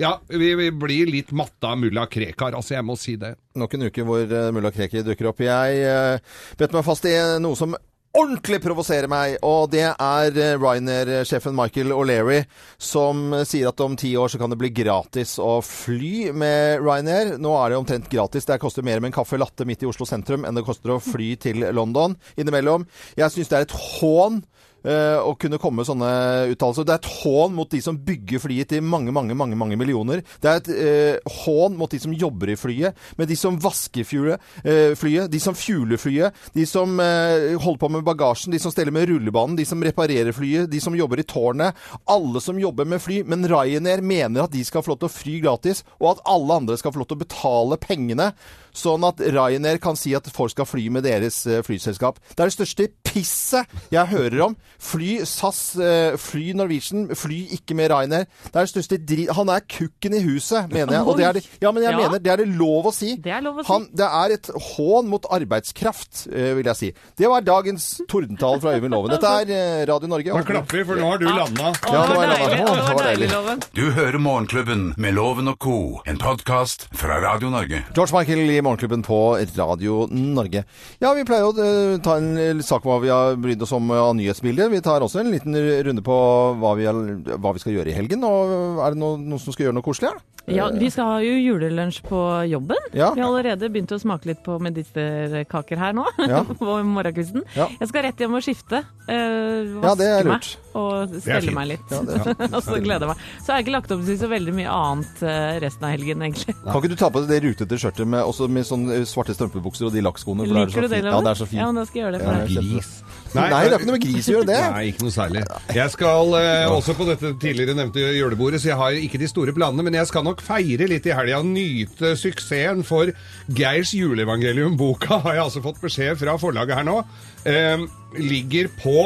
ja, 0.00 0.12
vi, 0.28 0.52
vi 0.58 0.70
blir 0.74 1.12
litt 1.12 1.32
matta 1.36 1.72
av 1.72 1.80
mulla 1.80 2.06
Krekar, 2.10 2.56
altså, 2.58 2.76
jeg 2.76 2.86
må 2.86 2.98
si 3.00 3.16
det. 3.20 3.36
Nok 3.56 3.76
en 3.76 3.88
uke 3.88 4.06
hvor 4.06 4.24
uh, 4.26 4.50
mulla 4.54 4.72
Krekar 4.74 5.06
dukker 5.06 5.30
opp. 5.30 5.44
Jeg 5.46 5.84
uh, 5.86 6.40
bet 6.60 6.74
meg 6.76 6.86
fast 6.86 7.06
i 7.08 7.14
noe 7.42 7.58
som 7.58 7.76
ordentlig 8.16 8.60
provoserer 8.64 9.10
meg, 9.10 9.36
og 9.44 9.70
det 9.72 9.84
er 9.90 10.38
eh, 10.40 10.54
Ryanair-sjefen 10.56 11.54
Michael 11.56 11.92
O'Leary 11.94 12.42
som 12.80 13.34
eh, 13.36 13.44
sier 13.48 13.70
at 13.70 13.82
om 13.84 13.96
ti 13.98 14.14
år 14.16 14.32
så 14.32 14.40
kan 14.40 14.52
det 14.52 14.58
bli 14.60 14.72
gratis 14.74 15.36
å 15.42 15.58
fly 15.64 16.32
med 16.36 16.82
Ryanair. 16.84 17.34
Nå 17.42 17.52
er 17.60 17.72
det 17.72 17.80
omtrent 17.80 18.10
gratis. 18.12 18.48
Det 18.48 18.60
koster 18.62 18.86
mer 18.86 19.02
med 19.02 19.12
en 19.12 19.18
kaffe 19.18 19.38
latte 19.40 19.66
midt 19.68 19.84
i 19.84 19.90
Oslo 19.90 20.08
sentrum 20.08 20.46
enn 20.48 20.56
det 20.56 20.64
koster 20.66 20.94
å 20.94 21.00
fly 21.02 21.34
til 21.42 21.68
London 21.76 22.16
innimellom. 22.40 22.86
Jeg 23.18 23.34
syns 23.34 23.52
det 23.52 23.60
er 23.60 23.68
et 23.68 23.78
hån 24.00 24.42
å 24.86 25.32
kunne 25.40 25.58
komme 25.60 25.80
med 25.82 25.88
sånne 25.88 26.10
uttalelser. 26.52 26.86
Det 26.86 26.94
er 26.94 27.00
et 27.00 27.10
hån 27.22 27.54
mot 27.56 27.70
de 27.70 27.80
som 27.82 27.98
bygger 28.06 28.42
flyet 28.42 28.70
til 28.70 28.84
mange, 28.86 29.12
mange, 29.14 29.34
mange, 29.38 29.58
mange 29.58 29.78
millioner. 29.78 30.22
Det 30.42 30.50
er 30.50 30.60
et 30.60 30.70
eh, 30.72 31.34
hån 31.42 31.76
mot 31.78 31.90
de 31.90 32.00
som 32.02 32.14
jobber 32.14 32.52
i 32.52 32.58
flyet, 32.58 32.96
med 33.18 33.30
de 33.30 33.36
som 33.38 33.58
vasker 33.60 34.06
flyet, 34.06 34.42
eh, 34.64 34.94
flyet 34.98 35.30
de 35.32 35.40
som 35.42 35.56
fueler 35.56 36.00
flyet, 36.00 36.36
de 36.54 36.66
som 36.68 37.00
eh, 37.02 37.56
holder 37.60 37.80
på 37.82 37.90
med 37.92 38.06
bagasjen, 38.06 38.54
de 38.54 38.60
som 38.62 38.72
steller 38.74 38.94
med 38.94 39.08
rullebanen, 39.10 39.56
de 39.58 39.66
som 39.68 39.82
reparerer 39.82 40.34
flyet, 40.36 40.70
de 40.70 40.80
som 40.82 40.96
jobber 40.96 41.22
i 41.22 41.26
tårnet. 41.28 41.76
Alle 42.10 42.42
som 42.42 42.60
jobber 42.60 42.88
med 42.88 43.02
fly. 43.02 43.22
Men 43.26 43.46
Ryanair 43.48 44.04
mener 44.04 44.46
at 44.46 44.54
de 44.54 44.64
skal 44.66 44.84
få 44.84 44.94
lov 44.94 45.02
til 45.02 45.10
å 45.10 45.16
fly 45.16 45.40
gratis, 45.44 45.82
og 46.00 46.14
at 46.14 46.24
alle 46.30 46.60
andre 46.62 46.78
skal 46.80 46.94
få 46.94 47.02
lov 47.02 47.10
til 47.10 47.18
å 47.18 47.24
betale 47.24 47.80
pengene. 47.82 48.30
Sånn 48.76 49.06
at 49.08 49.22
Ryanair 49.24 49.80
kan 49.82 49.96
si 49.98 50.14
at 50.16 50.28
folk 50.32 50.52
skal 50.52 50.68
fly 50.68 50.88
med 50.92 51.06
deres 51.08 51.42
eh, 51.48 51.62
flyselskap. 51.66 52.20
Det 52.32 52.40
er 52.40 52.50
det 52.50 52.58
største 52.58 52.90
pisset 53.16 53.66
jeg 53.94 54.06
hører 54.12 54.42
om. 54.50 54.56
Fly 54.86 55.22
SAS, 55.26 55.60
eh, 55.80 56.16
fly 56.20 56.50
Norwegian, 56.56 57.06
fly 57.16 57.38
ikke 57.56 57.74
med 57.78 57.88
Ryanair. 57.90 58.26
Det 58.44 58.54
er 58.60 58.66
det 58.66 58.72
største 58.74 58.98
dri... 59.08 59.24
Han 59.32 59.48
er 59.52 59.64
kukken 59.64 60.14
i 60.18 60.20
huset, 60.26 60.68
mener 60.72 60.98
jeg. 60.98 61.06
Og 61.08 61.16
det 61.18 61.24
er 61.26 61.38
det, 61.38 61.44
ja, 61.64 61.72
men 61.72 61.82
jeg 61.86 61.94
Ja. 61.96 62.02
mener 62.04 62.20
det 62.22 62.32
er 62.34 62.42
det 62.44 62.48
lov 62.58 62.90
å 62.90 62.92
si. 62.94 63.14
Det 63.24 63.32
er 63.32 63.40
lov 63.44 63.62
å 63.62 63.64
si. 63.64 63.70
Han, 63.72 63.86
det 63.96 64.06
er 64.20 64.34
et 64.36 64.50
hån 64.76 65.08
mot 65.10 65.24
arbeidskraft, 65.32 66.26
eh, 66.28 66.52
vil 66.58 66.68
jeg 66.70 66.76
si. 66.82 66.90
Det 67.16 67.30
var 67.32 67.40
dagens 67.46 67.86
tordentale 68.10 68.60
fra 68.62 68.74
Øyvind 68.76 68.92
Loven. 68.94 69.14
Dette 69.16 69.32
er 69.40 69.52
eh, 69.56 69.86
Radio 69.88 70.10
Norge. 70.12 70.36
Da 70.36 70.44
klapper 70.52 70.80
vi, 70.82 70.84
for 70.90 71.00
nå 71.00 71.10
har 71.14 71.22
du 71.22 71.26
landa. 71.30 71.72
Ja, 71.88 72.04
det 72.10 72.18
var 72.20 72.34
deilig. 72.34 72.60
Det 72.60 72.98
var 73.00 73.08
deilig. 73.08 73.68
Du 73.80 73.84
hører 73.96 74.18
Morgenklubben 74.22 74.86
med 75.00 75.16
Loven 75.16 75.48
og 75.54 75.58
Co., 75.64 75.76
en 76.06 76.20
podkast 76.20 76.86
fra 76.96 77.18
Radio 77.24 77.50
Norge. 77.54 77.82
George 77.96 78.12
Michael 78.18 78.44
i 78.52 78.60
Morgenklubben 78.60 79.02
på 79.06 79.20
Radio 79.56 80.04
Norge. 80.12 80.64
Ja, 81.02 81.14
vi 81.16 81.24
pleier 81.28 81.48
å 81.48 81.98
ta 82.04 82.18
en 82.20 82.62
sak 82.62 82.84
om 82.84 82.92
hva 82.92 83.00
vi 83.02 83.05
har 83.12 83.36
brydd 83.40 83.62
oss 83.66 83.72
om 83.76 83.90
av 83.96 84.14
nyhetsbildet. 84.18 84.70
Vi 84.72 84.80
tar 84.84 85.00
også 85.04 85.20
en 85.22 85.30
liten 85.34 85.54
runde 85.88 86.02
på 86.06 86.16
hva 86.60 86.72
vi, 86.78 86.86
er, 86.90 87.02
hva 87.36 87.52
vi 87.56 87.62
skal 87.62 87.76
gjøre 87.78 87.92
i 87.92 87.96
helgen. 87.98 88.24
Og 88.26 88.80
er 88.86 88.94
det 88.96 89.02
noe, 89.02 89.18
noen 89.20 89.42
som 89.42 89.52
skal 89.56 89.68
gjøre 89.68 89.78
noe 89.80 89.86
koselig? 89.86 90.12
Her? 90.14 90.24
Ja, 90.46 90.68
Vi 90.70 90.86
skal 90.94 91.08
ha 91.10 91.14
jo 91.24 91.32
julelunsj 91.42 92.04
på 92.06 92.18
jobben. 92.46 92.78
Ja. 92.94 93.08
Vi 93.16 93.18
har 93.18 93.26
allerede 93.32 93.66
begynt 93.66 93.90
å 93.90 93.98
smake 93.98 94.28
litt 94.30 94.44
på 94.46 94.60
medisterkaker 94.62 95.80
her 95.80 95.96
nå. 95.96 96.04
Ja. 96.30 96.44
på 96.46 96.76
morgenkvisten. 96.86 97.42
Ja. 97.56 97.66
Jeg 97.80 97.88
skal 97.90 98.04
rett 98.06 98.22
hjem 98.22 98.36
og 98.38 98.44
skifte. 98.46 98.84
Øh, 99.10 99.74
Ja, 99.82 99.94
det 99.98 100.06
er 100.06 100.28
vaske 100.28 100.30
lurt. 100.30 100.30
meg 100.30 100.78
og 100.78 101.16
stelle 101.24 101.54
meg 101.56 101.68
litt. 101.72 101.90
Ja, 101.90 102.00
og 102.56 102.62
så 102.62 102.78
gleder 102.78 103.06
jeg 103.06 103.10
meg. 103.10 103.24
Så 103.42 103.50
har 103.52 103.58
jeg 103.58 103.66
ikke 103.66 103.74
lagt 103.74 103.94
opp 103.96 104.04
til 104.06 104.18
så 104.20 104.30
veldig 104.30 104.54
mye 104.60 104.70
annet 104.76 105.22
eh, 105.26 105.58
resten 105.66 105.88
av 105.88 105.94
helgen, 105.96 106.22
egentlig. 106.28 106.54
Kan 106.62 106.78
ikke 106.78 106.92
du 106.94 106.96
ta 107.02 107.10
på 107.10 107.24
deg 107.24 107.32
det 107.34 107.40
rutete 107.48 107.80
skjørtet 107.82 108.06
med, 108.14 108.30
med 108.54 108.68
sånne 108.70 109.00
svarte 109.10 109.34
strømpebukser 109.34 109.88
og 109.90 109.96
de 109.98 110.04
lakkskoene? 110.06 110.46
er 110.46 110.54
Liker 110.60 110.86
du 110.86 110.92
det. 110.94 111.02
Loven? 111.02 111.10
Ja, 111.16 111.24
det 111.26 111.34
er 111.34 111.42
så 111.42 111.50
fint. 111.50 111.58
Ja, 111.62 111.66
men 111.72 111.82
da 111.82 111.86
skal 111.90 112.00
jeg 112.00 112.06
gjøre 112.06 112.18
det 112.20 112.22
for 112.22 112.38
Ja, 112.38 112.62
deg. 112.62 112.95
Kjempe- 112.96 113.34
Nei, 113.36 113.48
det 113.50 113.56
har 113.56 113.80
ikke 113.80 113.88
noe 113.90 113.96
med 113.98 114.04
gris 114.06 114.28
å 114.30 114.32
gjøre, 114.36 114.46
det. 114.48 114.60
Nei, 114.72 114.84
ikke 114.92 115.04
noe 115.04 115.12
særlig. 115.14 115.42
Jeg 115.76 115.92
skal 115.92 116.36
eh, 116.40 116.70
også 116.72 116.94
på 116.96 117.06
dette 117.10 117.32
tidligere 117.42 117.74
nevnte 117.76 118.04
julebordet, 118.16 118.60
så 118.62 118.70
jeg 118.70 118.78
har 118.80 118.96
ikke 118.96 119.20
de 119.20 119.28
store 119.28 119.52
planene, 119.56 119.84
men 119.84 119.98
jeg 119.98 120.08
skal 120.08 120.24
nok 120.24 120.40
feire 120.46 120.88
litt 120.88 121.06
i 121.10 121.14
helga 121.16 121.42
nyte 121.44 122.14
suksessen 122.16 122.80
for 122.86 123.12
Geirs 123.52 123.92
juleevangelium-boka, 123.98 125.20
har 125.26 125.34
jeg 125.38 125.44
altså 125.48 125.62
fått 125.64 125.82
beskjed 125.84 126.16
fra 126.22 126.38
forlaget 126.40 126.78
her 126.80 126.86
nå. 126.88 126.98
Eh, 127.44 127.86
ligger 128.18 128.70
på 128.80 128.96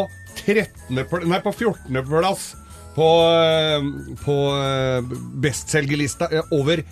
13. 0.45 1.05
pl- 1.11 1.27
Nei, 1.29 1.41
på 1.43 1.53
14. 1.53 2.01
plass 2.07 2.53
på, 2.95 3.07
eh, 3.35 3.85
på 4.25 4.37
eh, 4.61 5.13
bestselgerlista 5.43 6.29
eh, 6.35 6.55
over 6.57 6.83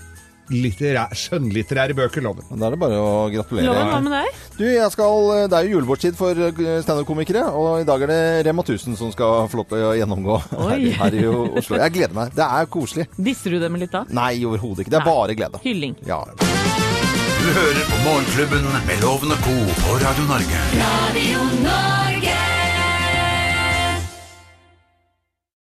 litterær, 0.52 1.12
skjønnlitterære 1.18 1.96
bøker, 1.98 2.24
Loven. 2.24 2.46
Da 2.54 2.68
er 2.68 2.74
det 2.76 2.80
bare 2.80 2.98
å 3.02 3.10
gratulere. 3.32 3.66
Loven, 3.68 3.90
hva 3.92 4.00
med 4.04 4.14
deg? 4.16 4.38
Du, 4.58 4.64
jeg 4.66 4.90
skal, 4.94 5.28
Det 5.50 5.58
er 5.58 5.68
jo 5.68 5.76
julebordstid 5.76 6.18
for 6.18 6.42
eh, 6.48 6.80
standup-komikere, 6.84 7.44
og 7.54 7.82
i 7.82 7.86
dag 7.88 8.04
er 8.06 8.12
det 8.12 8.20
Rema 8.48 8.64
1000 8.66 8.98
som 8.98 9.12
skal 9.14 9.48
få 9.52 9.60
lov 9.62 9.68
til 9.70 9.86
å 9.90 9.94
gjennomgå 9.98 10.38
her, 10.50 10.74
Oi. 10.78 10.92
her 11.00 11.18
i 11.20 11.24
Oslo. 11.28 11.78
Jeg 11.84 11.96
gleder 11.98 12.16
meg. 12.18 12.34
Det 12.36 12.46
er 12.46 12.70
koselig. 12.72 13.08
Disser 13.18 13.54
du 13.56 13.62
dem 13.62 13.78
litt 13.80 13.94
da? 13.94 14.04
Nei, 14.10 14.32
overhodet 14.48 14.86
ikke. 14.86 14.94
Det 14.96 15.02
er 15.02 15.08
bare 15.08 15.38
glede. 15.38 15.62
Hylling. 15.64 15.96
Ja. 16.08 16.22
Du 17.38 17.48
hører 17.54 17.84
på 17.88 18.00
Morgenklubben 18.04 18.66
med 18.88 19.04
Loven 19.04 19.32
og 19.32 19.44
Co. 19.46 19.56
på 19.84 19.98
Radio 20.04 20.28
Norge. 20.28 20.64
Radio 20.82 21.46
Norge. 21.64 22.17